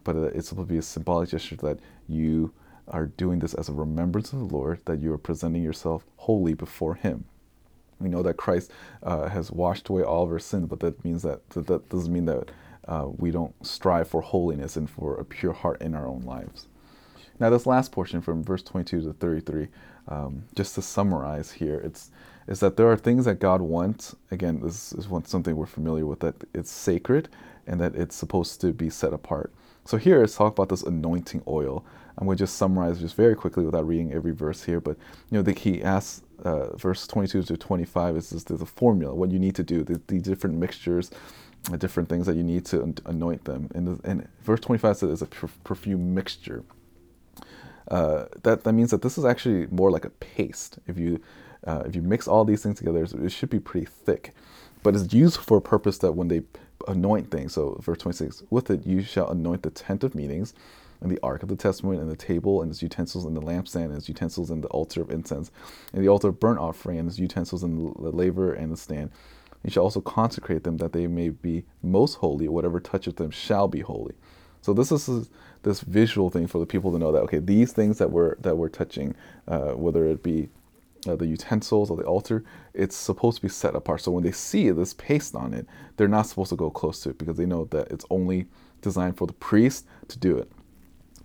but 0.04 0.16
uh, 0.16 0.24
it's 0.26 0.50
supposed 0.50 0.68
to 0.68 0.74
be 0.74 0.78
a 0.78 0.84
symbolic 0.84 1.30
gesture 1.30 1.56
that 1.58 1.80
you 2.08 2.54
are 2.88 3.08
doing 3.08 3.40
this 3.40 3.54
as 3.56 3.70
a 3.70 3.74
remembrance 3.74 4.32
of 4.32 4.40
the 4.40 4.46
Lord, 4.46 4.80
that 4.86 5.00
you 5.00 5.12
are 5.12 5.18
presenting 5.18 5.64
yourself 5.64 6.06
holy 6.18 6.54
before 6.54 6.96
Him. 6.96 7.26
We 8.00 8.10
know 8.10 8.24
that 8.24 8.38
Christ 8.38 8.72
uh, 9.04 9.28
has 9.30 9.52
washed 9.52 9.90
away 9.90 10.04
all 10.04 10.24
of 10.24 10.32
our 10.32 10.40
sins, 10.40 10.68
but 10.68 10.80
that 10.82 11.04
means 11.04 11.24
that 11.24 11.48
that, 11.52 11.68
that 11.68 11.90
doesn't 11.90 12.12
mean 12.14 12.26
that 12.26 12.52
uh, 12.88 13.08
we 13.18 13.32
don't 13.32 13.54
strive 13.66 14.08
for 14.08 14.22
holiness 14.22 14.76
and 14.76 14.90
for 14.90 15.16
a 15.16 15.26
pure 15.26 15.54
heart 15.54 15.82
in 15.82 15.96
our 15.96 16.08
own 16.08 16.22
lives. 16.22 16.68
Now, 17.40 17.50
this 17.50 17.66
last 17.66 17.92
portion 17.92 18.22
from 18.22 18.44
verse 18.44 18.62
22 18.62 19.02
to 19.02 19.14
33, 19.14 19.68
um, 20.08 20.44
just 20.56 20.76
to 20.76 20.82
summarize 20.82 21.52
here, 21.52 21.80
it's 21.80 22.12
is 22.48 22.60
that 22.60 22.76
there 22.76 22.92
are 22.92 22.98
things 22.98 23.26
that 23.26 23.40
God 23.40 23.62
wants. 23.62 24.16
Again, 24.32 24.62
this 24.62 24.94
is 24.94 25.08
one, 25.08 25.26
something 25.26 25.56
we're 25.56 25.66
familiar 25.66 26.06
with 26.06 26.20
that 26.22 26.36
it's 26.54 26.72
sacred 26.72 27.30
and 27.68 27.80
that 27.80 27.96
it's 27.96 28.16
supposed 28.16 28.60
to 28.62 28.74
be 28.74 28.90
set 28.90 29.14
apart. 29.14 29.54
So 29.86 29.98
here, 29.98 30.20
let's 30.20 30.36
talk 30.36 30.54
about 30.54 30.70
this 30.70 30.84
anointing 30.84 31.44
oil. 31.48 31.86
I'm 32.18 32.26
going 32.26 32.38
to 32.38 32.44
just 32.44 32.58
summarize 32.58 33.00
just 33.00 33.16
very 33.16 33.36
quickly 33.36 33.64
without 33.64 33.88
reading 33.88 34.12
every 34.12 34.34
verse 34.34 34.64
here. 34.64 34.80
But 34.80 34.98
you 35.30 35.38
know, 35.38 35.42
the, 35.42 35.54
key 35.54 35.82
asks, 35.82 36.24
uh, 36.44 36.76
verse 36.76 37.08
22 37.08 37.44
to 37.44 37.58
25 37.58 38.18
is 38.18 38.30
the 38.44 38.66
formula, 38.66 39.16
what 39.16 39.32
you 39.32 39.40
need 39.40 39.56
to 39.56 39.64
do, 39.64 39.84
the, 39.84 40.02
the 40.08 40.20
different 40.20 40.58
mixtures, 40.58 41.12
the 41.70 41.78
different 41.78 42.10
things 42.10 42.26
that 42.26 42.36
you 42.36 42.44
need 42.44 42.66
to 42.66 42.94
anoint 43.06 43.46
them. 43.46 43.70
And, 43.74 44.02
and 44.04 44.28
verse 44.42 44.60
25 44.60 44.98
says 44.98 45.22
it's 45.22 45.22
a 45.22 45.48
perfume 45.64 46.14
mixture 46.14 46.64
uh, 47.88 48.26
that 48.44 48.64
that 48.64 48.74
means 48.74 48.92
that 48.92 49.02
this 49.02 49.18
is 49.18 49.26
actually 49.26 49.68
more 49.68 49.92
like 49.92 50.06
a 50.06 50.10
paste. 50.10 50.80
If 50.88 50.98
you 50.98 51.22
uh, 51.66 51.84
if 51.86 51.96
you 51.96 52.02
mix 52.02 52.28
all 52.28 52.46
these 52.46 52.64
things 52.64 52.78
together, 52.78 53.04
it 53.04 53.30
should 53.32 53.50
be 53.50 53.60
pretty 53.60 53.88
thick. 53.88 54.34
But 54.84 54.96
it's 54.96 55.14
used 55.14 55.38
for 55.38 55.58
a 55.58 55.62
purpose 55.62 56.00
that 56.00 56.14
when 56.14 56.28
they 56.28 56.42
anoint 56.88 57.30
things. 57.30 57.54
So 57.54 57.80
verse 57.82 58.00
26, 58.00 58.44
with 58.50 58.70
it 58.72 58.86
you 58.86 59.04
shall 59.04 59.30
anoint 59.30 59.64
the 59.64 59.70
tent 59.70 60.04
of 60.04 60.16
meetings, 60.16 60.54
and 61.02 61.12
the 61.12 61.20
ark 61.22 61.44
of 61.44 61.50
the 61.50 61.56
testament, 61.56 62.00
and 62.00 62.10
the 62.10 62.16
table, 62.16 62.62
and 62.62 62.72
its 62.72 62.82
utensils, 62.82 63.26
and 63.26 63.36
the 63.36 63.42
lampstand, 63.42 63.86
and 63.86 63.96
its 63.96 64.08
utensils, 64.10 64.50
and 64.50 64.64
the 64.64 64.68
altar 64.70 65.02
of 65.02 65.12
incense, 65.12 65.52
and 65.94 66.04
the 66.04 66.10
altar 66.10 66.30
of 66.30 66.40
burnt 66.40 66.60
offering, 66.60 67.00
and 67.00 67.10
its 67.10 67.20
utensils, 67.20 67.64
and 67.64 67.96
the 67.96 68.12
laver, 68.12 68.54
and 68.54 68.72
the 68.72 68.78
stand. 68.78 69.12
You 69.64 69.70
shall 69.70 69.84
also 69.84 70.02
consecrate 70.02 70.64
them 70.64 70.78
that 70.78 70.94
they 70.94 71.08
may 71.08 71.30
be 71.30 71.66
most 71.84 72.16
holy. 72.16 72.48
Whatever 72.48 72.80
toucheth 72.80 73.18
them 73.18 73.32
shall 73.32 73.68
be 73.68 73.82
holy. 73.82 74.14
So 74.62 74.74
this 74.74 74.92
is 74.92 75.30
this 75.64 75.82
visual 75.82 76.30
thing 76.30 76.48
for 76.48 76.60
the 76.60 76.66
people 76.66 76.92
to 76.92 77.00
know 77.00 77.12
that 77.12 77.22
okay, 77.24 77.40
these 77.40 77.74
things 77.74 77.98
that 77.98 78.12
we're 78.12 78.36
that 78.38 78.58
we're 78.58 78.70
touching, 78.70 79.16
uh, 79.48 79.72
whether 79.72 80.06
it 80.06 80.24
be 80.24 80.50
uh, 81.08 81.16
the 81.16 81.26
utensils 81.26 81.90
or 81.90 81.98
the 81.98 82.04
altar, 82.04 82.44
it's 82.74 82.96
supposed 82.96 83.38
to 83.38 83.42
be 83.42 83.50
set 83.50 83.76
apart. 83.76 84.02
So 84.02 84.12
when 84.12 84.24
they 84.24 84.32
see 84.32 84.70
this 84.72 84.94
paste 84.94 85.36
on 85.36 85.54
it, 85.54 85.66
they're 85.98 86.08
not 86.08 86.28
supposed 86.28 86.50
to 86.50 86.56
go 86.56 86.70
close 86.70 87.02
to 87.02 87.10
it 87.10 87.18
because 87.18 87.38
they 87.38 87.46
know 87.46 87.66
that 87.66 87.92
it's 87.92 88.06
only 88.10 88.48
designed 88.82 89.18
for 89.18 89.28
the 89.28 89.34
priest 89.34 89.86
to 90.10 90.20
do 90.20 90.38
it. 90.38 90.52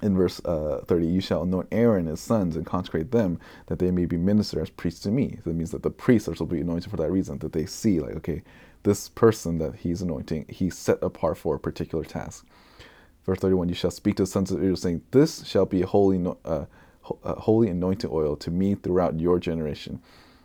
In 0.03 0.15
verse 0.15 0.43
uh, 0.45 0.83
30, 0.87 1.07
you 1.07 1.21
shall 1.23 1.43
anoint 1.43 1.69
Aaron 1.73 2.01
and 2.01 2.09
his 2.09 2.21
sons 2.21 2.55
and 2.55 2.67
consecrate 2.67 3.13
them 3.13 3.41
that 3.67 3.79
they 3.79 3.91
may 3.91 4.05
be 4.05 4.19
ministers 4.19 4.63
as 4.63 4.71
priests 4.71 5.01
to 5.01 5.11
me. 5.11 5.39
So 5.43 5.51
that 5.51 5.57
means 5.57 5.71
that 5.71 5.83
the 5.83 5.91
priests 5.91 6.29
are 6.29 6.35
supposed 6.35 6.51
to 6.51 6.57
be 6.57 6.61
anointed 6.61 6.91
for 6.91 6.99
that 6.99 7.11
reason, 7.11 7.39
that 7.39 7.53
they 7.53 7.65
see, 7.65 8.01
like, 8.01 8.15
okay, 8.17 8.43
this 8.83 9.09
person 9.09 9.57
that 9.59 9.77
he's 9.77 10.03
anointing, 10.03 10.47
he's 10.51 10.77
set 10.77 10.99
apart 11.03 11.39
for 11.39 11.55
a 11.55 11.59
particular 11.59 12.05
task. 12.05 12.47
Verse 13.27 13.41
31 13.41 13.69
You 13.69 13.75
shall 13.75 13.91
speak 13.91 14.17
to 14.17 14.23
the 14.23 14.27
sons 14.29 14.51
of 14.51 14.59
Israel, 14.59 14.77
saying, 14.77 15.03
This 15.11 15.45
shall 15.45 15.67
be 15.67 15.83
holy, 15.83 16.25
uh, 16.45 16.65
uh, 17.25 17.35
holy 17.35 17.69
anointing 17.69 18.11
oil 18.13 18.37
to 18.37 18.51
me 18.51 18.75
throughout 18.77 19.21
your 19.21 19.39
generation. 19.39 20.01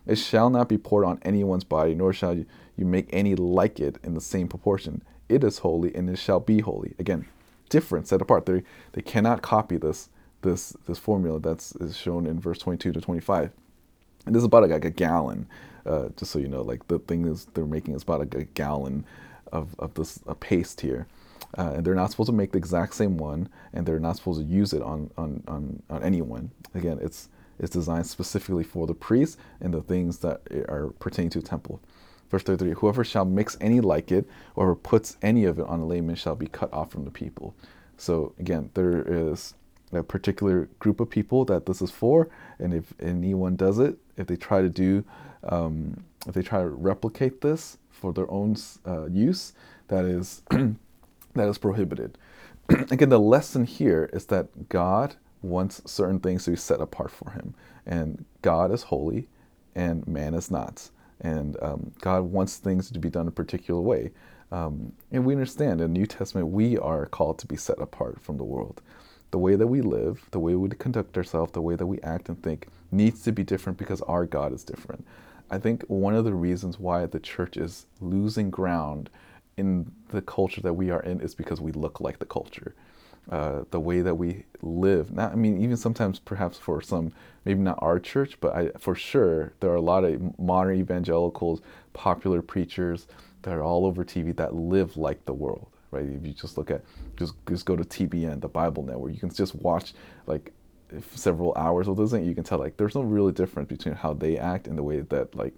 It 0.07 0.15
shall 0.15 0.49
not 0.49 0.67
be 0.67 0.79
poured 0.79 1.05
on 1.05 1.19
anyone's 1.21 1.63
body, 1.63 1.93
nor 1.93 2.11
shall 2.11 2.35
you, 2.35 2.45
make 2.77 3.07
any 3.13 3.35
like 3.35 3.79
it 3.79 3.99
in 4.03 4.15
the 4.15 4.21
same 4.21 4.47
proportion. 4.47 5.03
It 5.29 5.43
is 5.43 5.59
holy, 5.59 5.93
and 5.93 6.09
it 6.09 6.17
shall 6.17 6.39
be 6.39 6.61
holy. 6.61 6.95
Again, 6.97 7.27
different, 7.69 8.07
set 8.07 8.23
apart. 8.23 8.47
They, 8.47 8.63
they 8.93 9.03
cannot 9.03 9.43
copy 9.43 9.77
this, 9.77 10.09
this, 10.41 10.75
this 10.87 10.97
formula 10.97 11.39
that's 11.39 11.75
is 11.75 11.95
shown 11.95 12.25
in 12.25 12.39
verse 12.39 12.57
22 12.57 12.93
to 12.93 12.99
25. 13.01 13.51
And 14.25 14.33
this 14.33 14.39
is 14.39 14.45
about 14.45 14.67
like 14.67 14.83
a 14.83 14.89
gallon, 14.89 15.47
uh, 15.85 16.09
just 16.17 16.31
so 16.31 16.39
you 16.39 16.47
know. 16.47 16.63
Like 16.63 16.87
the 16.87 16.97
thing 16.97 17.27
is 17.27 17.45
they're 17.53 17.65
making 17.65 17.93
is 17.93 18.01
about 18.01 18.19
like 18.19 18.33
a 18.33 18.45
gallon 18.45 19.05
of, 19.51 19.75
of 19.77 19.93
this 19.93 20.19
a 20.25 20.33
paste 20.33 20.81
here. 20.81 21.05
Uh, 21.57 21.73
and 21.75 21.85
they're 21.85 21.95
not 21.95 22.11
supposed 22.11 22.29
to 22.29 22.35
make 22.35 22.51
the 22.51 22.57
exact 22.57 22.93
same 22.93 23.17
one, 23.17 23.49
and 23.73 23.85
they're 23.85 23.99
not 23.99 24.15
supposed 24.15 24.39
to 24.39 24.45
use 24.45 24.73
it 24.73 24.81
on, 24.81 25.11
on, 25.17 25.43
on, 25.47 25.81
on 25.89 26.03
anyone. 26.03 26.51
Again, 26.73 26.99
it's 27.01 27.29
it's 27.59 27.69
designed 27.69 28.07
specifically 28.07 28.63
for 28.63 28.87
the 28.87 28.95
priests 28.95 29.37
and 29.61 29.71
the 29.71 29.83
things 29.83 30.17
that 30.19 30.41
are 30.67 30.87
pertaining 30.97 31.29
to 31.29 31.41
the 31.41 31.47
temple. 31.47 31.79
Verse 32.29 32.43
33 32.43 32.73
Whoever 32.73 33.03
shall 33.03 33.25
mix 33.25 33.55
any 33.61 33.79
like 33.79 34.11
it, 34.11 34.27
or 34.55 34.75
puts 34.75 35.17
any 35.21 35.45
of 35.45 35.59
it 35.59 35.67
on 35.67 35.79
a 35.79 35.85
layman, 35.85 36.15
shall 36.15 36.35
be 36.35 36.47
cut 36.47 36.73
off 36.73 36.91
from 36.91 37.05
the 37.05 37.11
people. 37.11 37.53
So, 37.97 38.33
again, 38.39 38.71
there 38.73 39.03
is 39.05 39.53
a 39.93 40.01
particular 40.01 40.69
group 40.79 40.99
of 40.99 41.09
people 41.09 41.45
that 41.45 41.67
this 41.67 41.81
is 41.81 41.91
for, 41.91 42.29
and 42.57 42.73
if 42.73 42.93
anyone 42.99 43.55
does 43.55 43.77
it, 43.77 43.97
if 44.17 44.25
they 44.27 44.37
try 44.37 44.61
to 44.61 44.69
do, 44.69 45.03
um, 45.43 46.03
if 46.25 46.33
they 46.33 46.41
try 46.41 46.61
to 46.61 46.69
replicate 46.69 47.41
this 47.41 47.77
for 47.89 48.11
their 48.13 48.29
own 48.31 48.55
uh, 48.87 49.05
use, 49.05 49.53
that 49.89 50.05
is 50.05 50.41
that 51.35 51.47
is 51.47 51.57
prohibited. 51.57 52.17
Again, 52.69 53.09
the 53.09 53.19
lesson 53.19 53.65
here 53.65 54.09
is 54.13 54.25
that 54.27 54.69
God 54.69 55.15
wants 55.41 55.81
certain 55.85 56.19
things 56.19 56.45
to 56.45 56.51
be 56.51 56.57
set 56.57 56.81
apart 56.81 57.11
for 57.11 57.31
Him, 57.31 57.53
and 57.85 58.25
God 58.41 58.71
is 58.71 58.83
holy, 58.83 59.27
and 59.75 60.07
man 60.07 60.33
is 60.33 60.51
not, 60.51 60.89
and 61.19 61.57
um, 61.61 61.91
God 62.01 62.23
wants 62.23 62.57
things 62.57 62.91
to 62.91 62.99
be 62.99 63.09
done 63.09 63.27
a 63.27 63.31
particular 63.31 63.81
way. 63.81 64.11
Um, 64.51 64.91
and 65.11 65.25
we 65.25 65.33
understand 65.33 65.79
in 65.79 65.93
the 65.93 65.99
New 65.99 66.05
Testament 66.05 66.49
we 66.49 66.77
are 66.77 67.05
called 67.05 67.39
to 67.39 67.47
be 67.47 67.55
set 67.55 67.79
apart 67.79 68.19
from 68.21 68.37
the 68.37 68.43
world 68.43 68.81
the 69.31 69.37
way 69.37 69.55
that 69.55 69.67
we 69.67 69.81
live, 69.81 70.27
the 70.31 70.39
way 70.39 70.55
we 70.55 70.69
conduct 70.69 71.17
ourselves, 71.17 71.53
the 71.53 71.61
way 71.61 71.75
that 71.75 71.85
we 71.85 71.99
act 72.01 72.29
and 72.29 72.41
think 72.43 72.67
needs 72.91 73.23
to 73.23 73.31
be 73.31 73.43
different 73.43 73.77
because 73.77 74.01
our 74.01 74.25
God 74.25 74.53
is 74.53 74.63
different. 74.63 75.05
I 75.49 75.57
think 75.57 75.83
one 75.87 76.15
of 76.15 76.25
the 76.25 76.33
reasons 76.33 76.79
why 76.79 77.05
the 77.05 77.19
church 77.19 77.57
is 77.57 77.85
losing 77.99 78.49
ground 78.49 79.09
in 79.57 79.91
the 80.09 80.21
culture 80.21 80.61
that 80.61 80.73
we 80.73 80.89
are 80.91 81.01
in 81.01 81.21
is 81.21 81.35
because 81.35 81.61
we 81.61 81.71
look 81.71 81.99
like 81.99 82.19
the 82.19 82.25
culture. 82.25 82.75
Uh, 83.29 83.63
the 83.69 83.79
way 83.79 84.01
that 84.01 84.15
we 84.15 84.43
live. 84.63 85.11
Not, 85.13 85.31
I 85.31 85.35
mean, 85.35 85.61
even 85.61 85.77
sometimes, 85.77 86.17
perhaps 86.17 86.57
for 86.57 86.81
some, 86.81 87.13
maybe 87.45 87.59
not 87.59 87.77
our 87.79 87.99
church, 87.99 88.39
but 88.41 88.55
I, 88.55 88.69
for 88.79 88.95
sure, 88.95 89.53
there 89.59 89.69
are 89.69 89.75
a 89.75 89.81
lot 89.81 90.03
of 90.03 90.39
modern 90.39 90.79
evangelicals, 90.79 91.61
popular 91.93 92.41
preachers 92.41 93.07
that 93.43 93.53
are 93.53 93.63
all 93.63 93.85
over 93.85 94.03
TV 94.03 94.35
that 94.37 94.55
live 94.55 94.97
like 94.97 95.23
the 95.25 95.33
world 95.33 95.67
right? 95.91 96.05
If 96.05 96.25
you 96.25 96.33
just 96.33 96.57
look 96.57 96.71
at, 96.71 96.81
just 97.17 97.33
just 97.47 97.65
go 97.65 97.75
to 97.75 97.83
TBN, 97.83 98.41
the 98.41 98.47
Bible 98.47 98.83
Network, 98.83 99.13
you 99.13 99.19
can 99.19 99.29
just 99.29 99.53
watch 99.55 99.93
like 100.25 100.51
several 101.13 101.53
hours 101.55 101.87
of 101.87 101.97
those, 101.97 102.13
and 102.13 102.25
you 102.25 102.33
can 102.33 102.43
tell 102.43 102.57
like 102.57 102.77
there's 102.77 102.95
no 102.95 103.01
really 103.01 103.31
difference 103.31 103.69
between 103.69 103.93
how 103.93 104.13
they 104.13 104.37
act 104.37 104.67
and 104.67 104.77
the 104.77 104.83
way 104.83 105.01
that 105.01 105.35
like 105.35 105.53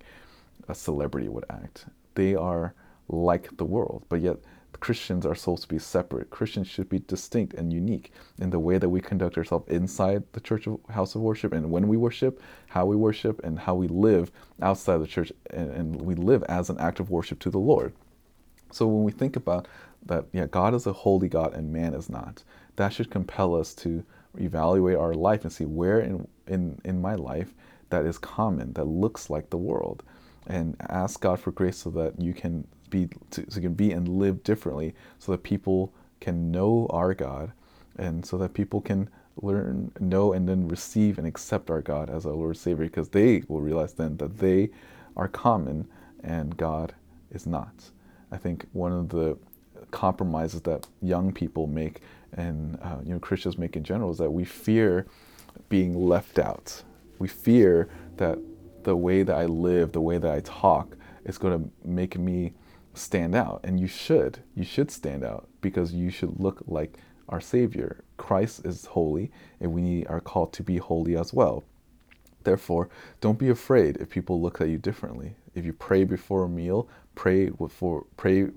a 0.68 0.76
celebrity 0.76 1.30
would 1.30 1.46
act. 1.50 1.86
They 2.16 2.36
are 2.36 2.74
like 3.08 3.56
the 3.58 3.66
world, 3.66 4.06
but 4.10 4.22
yet 4.22 4.38
Christians 4.84 5.26
are 5.26 5.34
supposed 5.34 5.62
to 5.62 5.70
be 5.70 5.80
separate. 5.80 6.30
Christians 6.30 6.68
should 6.68 6.90
be 6.90 7.00
distinct 7.00 7.54
and 7.54 7.72
unique 7.72 8.12
in 8.40 8.50
the 8.50 8.60
way 8.60 8.78
that 8.78 8.90
we 8.90 9.00
conduct 9.00 9.38
ourselves 9.38 9.70
inside 9.70 10.24
the 10.34 10.42
church 10.42 10.68
of 10.68 10.78
house 10.90 11.16
of 11.16 11.22
worship 11.22 11.54
and 11.54 11.72
when 11.72 11.88
we 11.88 11.96
worship, 11.96 12.42
how 12.68 12.86
we 12.86 12.98
worship, 12.98 13.42
and 13.46 13.60
how 13.60 13.76
we 13.76 13.88
live 13.88 14.30
outside 14.62 14.98
the 14.98 15.08
church, 15.08 15.32
and, 15.52 15.72
and 15.72 16.02
we 16.02 16.16
live 16.16 16.44
as 16.50 16.70
an 16.70 16.78
act 16.80 17.00
of 17.00 17.10
worship 17.10 17.40
to 17.40 17.50
the 17.50 17.60
Lord. 17.60 17.94
So 18.74 18.86
when 18.86 19.06
we 19.06 19.14
think 19.14 19.38
about 19.38 19.70
that, 20.06 20.26
yeah, 20.34 20.48
God 20.48 20.74
is 20.74 20.86
a 20.86 20.92
holy 20.92 21.30
God 21.30 21.54
and 21.54 21.72
man 21.72 21.94
is 21.94 22.10
not, 22.10 22.44
that 22.76 22.92
should 22.92 23.10
compel 23.10 23.56
us 23.56 23.74
to 23.76 24.04
evaluate 24.38 24.98
our 24.98 25.14
life 25.14 25.44
and 25.44 25.54
see 25.54 25.66
where 25.66 26.02
in, 26.02 26.28
in, 26.46 26.82
in 26.84 27.02
my 27.02 27.16
life 27.16 27.54
that 27.90 28.06
is 28.06 28.18
common, 28.18 28.74
that 28.74 28.86
looks 28.86 29.30
like 29.30 29.50
the 29.50 29.58
world, 29.58 30.04
and 30.46 30.76
ask 30.90 31.22
God 31.22 31.40
for 31.40 31.52
grace 31.52 31.78
so 31.78 31.90
that 31.92 32.20
you 32.20 32.34
can 32.34 32.68
be, 32.94 33.10
so 33.32 33.60
can 33.60 33.74
be 33.74 33.92
and 33.92 34.08
live 34.08 34.44
differently, 34.44 34.94
so 35.20 35.32
that 35.34 35.44
people 35.44 35.92
can 36.20 36.52
know 36.52 36.88
our 36.92 37.14
God, 37.14 37.52
and 37.98 38.26
so 38.26 38.38
that 38.38 38.54
people 38.54 38.82
can 38.82 39.10
learn, 39.42 39.92
know, 40.00 40.34
and 40.34 40.48
then 40.48 40.68
receive 40.68 41.18
and 41.18 41.28
accept 41.28 41.70
our 41.70 41.82
God 41.82 42.10
as 42.10 42.26
our 42.26 42.34
Lord 42.34 42.56
Savior, 42.56 42.86
because 42.86 43.10
they 43.10 43.44
will 43.48 43.62
realize 43.62 43.94
then 43.94 44.18
that 44.18 44.38
they 44.38 44.70
are 45.18 45.28
common 45.28 45.88
and 46.24 46.56
God 46.56 46.94
is 47.32 47.46
not. 47.46 47.74
I 48.32 48.38
think 48.38 48.66
one 48.74 48.92
of 48.92 49.10
the 49.10 49.38
compromises 49.92 50.62
that 50.62 50.88
young 51.02 51.34
people 51.34 51.68
make 51.68 52.02
and 52.36 52.80
uh, 52.82 52.98
you 53.06 53.14
know 53.14 53.20
Christians 53.20 53.58
make 53.58 53.76
in 53.76 53.84
general 53.84 54.12
is 54.12 54.18
that 54.18 54.32
we 54.32 54.44
fear 54.44 55.06
being 55.70 56.08
left 56.08 56.40
out. 56.40 56.84
We 57.20 57.28
fear 57.28 57.90
that 58.18 58.40
the 58.84 58.96
way 58.96 59.24
that 59.24 59.36
I 59.36 59.46
live, 59.46 59.92
the 59.92 60.02
way 60.02 60.18
that 60.18 60.32
I 60.32 60.42
talk, 60.42 60.96
is 61.26 61.38
going 61.38 61.64
to 61.64 61.88
make 61.88 62.18
me 62.18 62.54
stand 62.94 63.36
out. 63.36 63.62
And 63.64 63.80
you 63.80 63.88
should. 63.88 64.40
You 64.56 64.64
should 64.64 64.92
stand 64.92 65.24
out 65.24 65.48
because 65.62 65.94
you 65.94 66.10
should 66.10 66.40
look 66.40 66.64
like 66.68 66.98
our 67.30 67.42
Savior. 67.42 68.04
Christ 68.18 68.66
is 68.66 68.86
holy, 68.86 69.32
and 69.60 69.74
we 69.74 70.06
are 70.08 70.20
called 70.20 70.54
to 70.54 70.64
be 70.64 70.78
holy 70.78 71.18
as 71.18 71.34
well. 71.34 71.64
Therefore, 72.44 72.90
don't 73.22 73.40
be 73.40 73.50
afraid 73.50 73.98
if 73.98 74.10
people 74.10 74.42
look 74.42 74.60
at 74.60 74.70
you 74.70 74.78
differently. 74.78 75.36
If 75.56 75.66
you 75.66 75.74
pray 75.74 76.04
before 76.04 76.44
a 76.44 76.50
meal, 76.50 76.90
pray 77.16 77.50
for 77.70 78.06
pray 78.18 78.48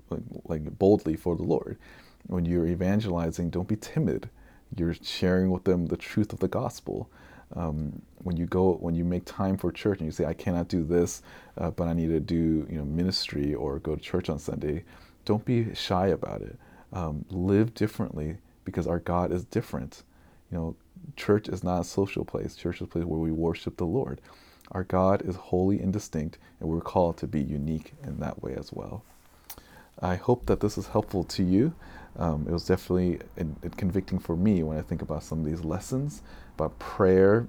like 0.45 0.77
boldly 0.77 1.15
for 1.15 1.35
the 1.35 1.43
Lord. 1.43 1.77
When 2.25 2.45
you're 2.45 2.67
evangelizing, 2.67 3.49
don't 3.49 3.67
be 3.67 3.77
timid. 3.77 4.29
You're 4.75 4.95
sharing 4.95 5.51
with 5.51 5.63
them 5.63 5.85
the 5.85 5.95
truth 5.95 6.33
of 6.33 6.39
the 6.39 6.49
gospel. 6.49 7.09
Um, 7.55 8.01
when 8.23 8.35
you 8.37 8.45
go, 8.45 8.73
when 8.73 8.95
you 8.95 9.05
make 9.05 9.23
time 9.25 9.57
for 9.57 9.71
church, 9.71 9.99
and 9.99 10.05
you 10.05 10.11
say, 10.11 10.25
"I 10.25 10.33
cannot 10.33 10.67
do 10.67 10.83
this, 10.83 11.21
uh, 11.57 11.71
but 11.71 11.87
I 11.87 11.93
need 11.93 12.09
to 12.09 12.19
do 12.19 12.67
you 12.69 12.77
know 12.77 12.85
ministry 12.85 13.53
or 13.53 13.79
go 13.79 13.95
to 13.95 14.01
church 14.01 14.29
on 14.29 14.39
Sunday," 14.39 14.83
don't 15.25 15.45
be 15.45 15.73
shy 15.73 16.07
about 16.07 16.41
it. 16.41 16.57
Um, 16.91 17.25
live 17.29 17.73
differently 17.73 18.37
because 18.65 18.87
our 18.87 18.99
God 18.99 19.31
is 19.31 19.45
different. 19.45 20.03
You 20.51 20.57
know, 20.57 20.75
church 21.15 21.47
is 21.47 21.63
not 21.63 21.81
a 21.81 21.83
social 21.85 22.25
place. 22.25 22.55
Church 22.55 22.77
is 22.77 22.81
a 22.83 22.87
place 22.87 23.05
where 23.05 23.19
we 23.19 23.31
worship 23.31 23.77
the 23.77 23.85
Lord. 23.85 24.21
Our 24.71 24.83
God 24.83 25.21
is 25.21 25.35
holy 25.35 25.79
and 25.79 25.93
distinct, 25.93 26.37
and 26.59 26.69
we're 26.69 26.81
called 26.81 27.17
to 27.17 27.27
be 27.27 27.41
unique 27.41 27.93
in 28.03 28.19
that 28.19 28.43
way 28.43 28.55
as 28.55 28.73
well. 28.73 29.03
I 29.99 30.15
hope 30.15 30.45
that 30.45 30.59
this 30.59 30.77
is 30.77 30.87
helpful 30.87 31.23
to 31.23 31.43
you. 31.43 31.73
Um, 32.17 32.45
it 32.47 32.51
was 32.51 32.65
definitely 32.65 33.19
convicting 33.77 34.19
for 34.19 34.35
me 34.35 34.63
when 34.63 34.77
I 34.77 34.81
think 34.81 35.01
about 35.01 35.23
some 35.23 35.39
of 35.39 35.45
these 35.45 35.63
lessons 35.63 36.21
about 36.57 36.77
prayer, 36.79 37.47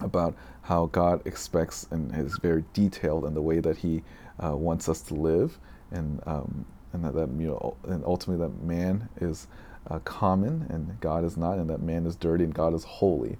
about 0.00 0.34
how 0.62 0.86
God 0.86 1.24
expects 1.26 1.86
and 1.90 2.14
is 2.14 2.38
very 2.38 2.64
detailed 2.72 3.24
in 3.24 3.34
the 3.34 3.42
way 3.42 3.60
that 3.60 3.78
He 3.78 4.02
uh, 4.42 4.56
wants 4.56 4.88
us 4.88 5.00
to 5.02 5.14
live, 5.14 5.58
and 5.90 6.20
um, 6.26 6.64
and 6.92 7.04
that, 7.04 7.14
that 7.14 7.28
you 7.38 7.46
know, 7.46 7.76
and 7.84 8.04
ultimately 8.04 8.44
that 8.46 8.62
man 8.62 9.08
is 9.20 9.46
uh, 9.88 9.98
common 10.00 10.66
and 10.68 10.98
God 11.00 11.24
is 11.24 11.36
not, 11.36 11.58
and 11.58 11.68
that 11.70 11.82
man 11.82 12.06
is 12.06 12.16
dirty 12.16 12.44
and 12.44 12.54
God 12.54 12.74
is 12.74 12.84
holy, 12.84 13.36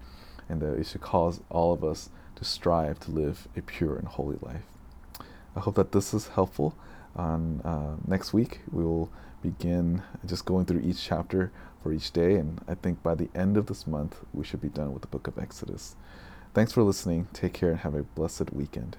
and 0.48 0.60
that 0.60 0.74
it 0.74 0.86
should 0.86 1.00
cause 1.00 1.40
all 1.50 1.72
of 1.72 1.82
us 1.82 2.10
to 2.36 2.44
strive 2.44 3.00
to 3.00 3.10
live 3.10 3.48
a 3.56 3.62
pure 3.62 3.96
and 3.96 4.06
holy 4.06 4.36
life. 4.42 4.64
I 5.56 5.60
hope 5.60 5.74
that 5.76 5.92
this 5.92 6.14
is 6.14 6.28
helpful. 6.28 6.74
On 7.16 7.60
uh, 7.64 7.96
next 8.06 8.32
week, 8.32 8.60
we 8.70 8.84
will 8.84 9.10
begin 9.40 10.02
just 10.26 10.44
going 10.44 10.66
through 10.66 10.80
each 10.80 11.02
chapter 11.02 11.52
for 11.84 11.92
each 11.92 12.12
day, 12.12 12.36
and 12.36 12.62
I 12.66 12.74
think 12.74 13.02
by 13.02 13.14
the 13.14 13.28
end 13.34 13.58
of 13.58 13.66
this 13.66 13.86
month, 13.86 14.16
we 14.32 14.42
should 14.42 14.62
be 14.62 14.70
done 14.70 14.94
with 14.94 15.02
the 15.02 15.08
book 15.08 15.26
of 15.26 15.38
Exodus. 15.38 15.96
Thanks 16.54 16.72
for 16.72 16.82
listening. 16.82 17.28
Take 17.34 17.52
care 17.52 17.72
and 17.72 17.80
have 17.80 17.94
a 17.94 18.04
blessed 18.04 18.54
weekend. 18.54 18.96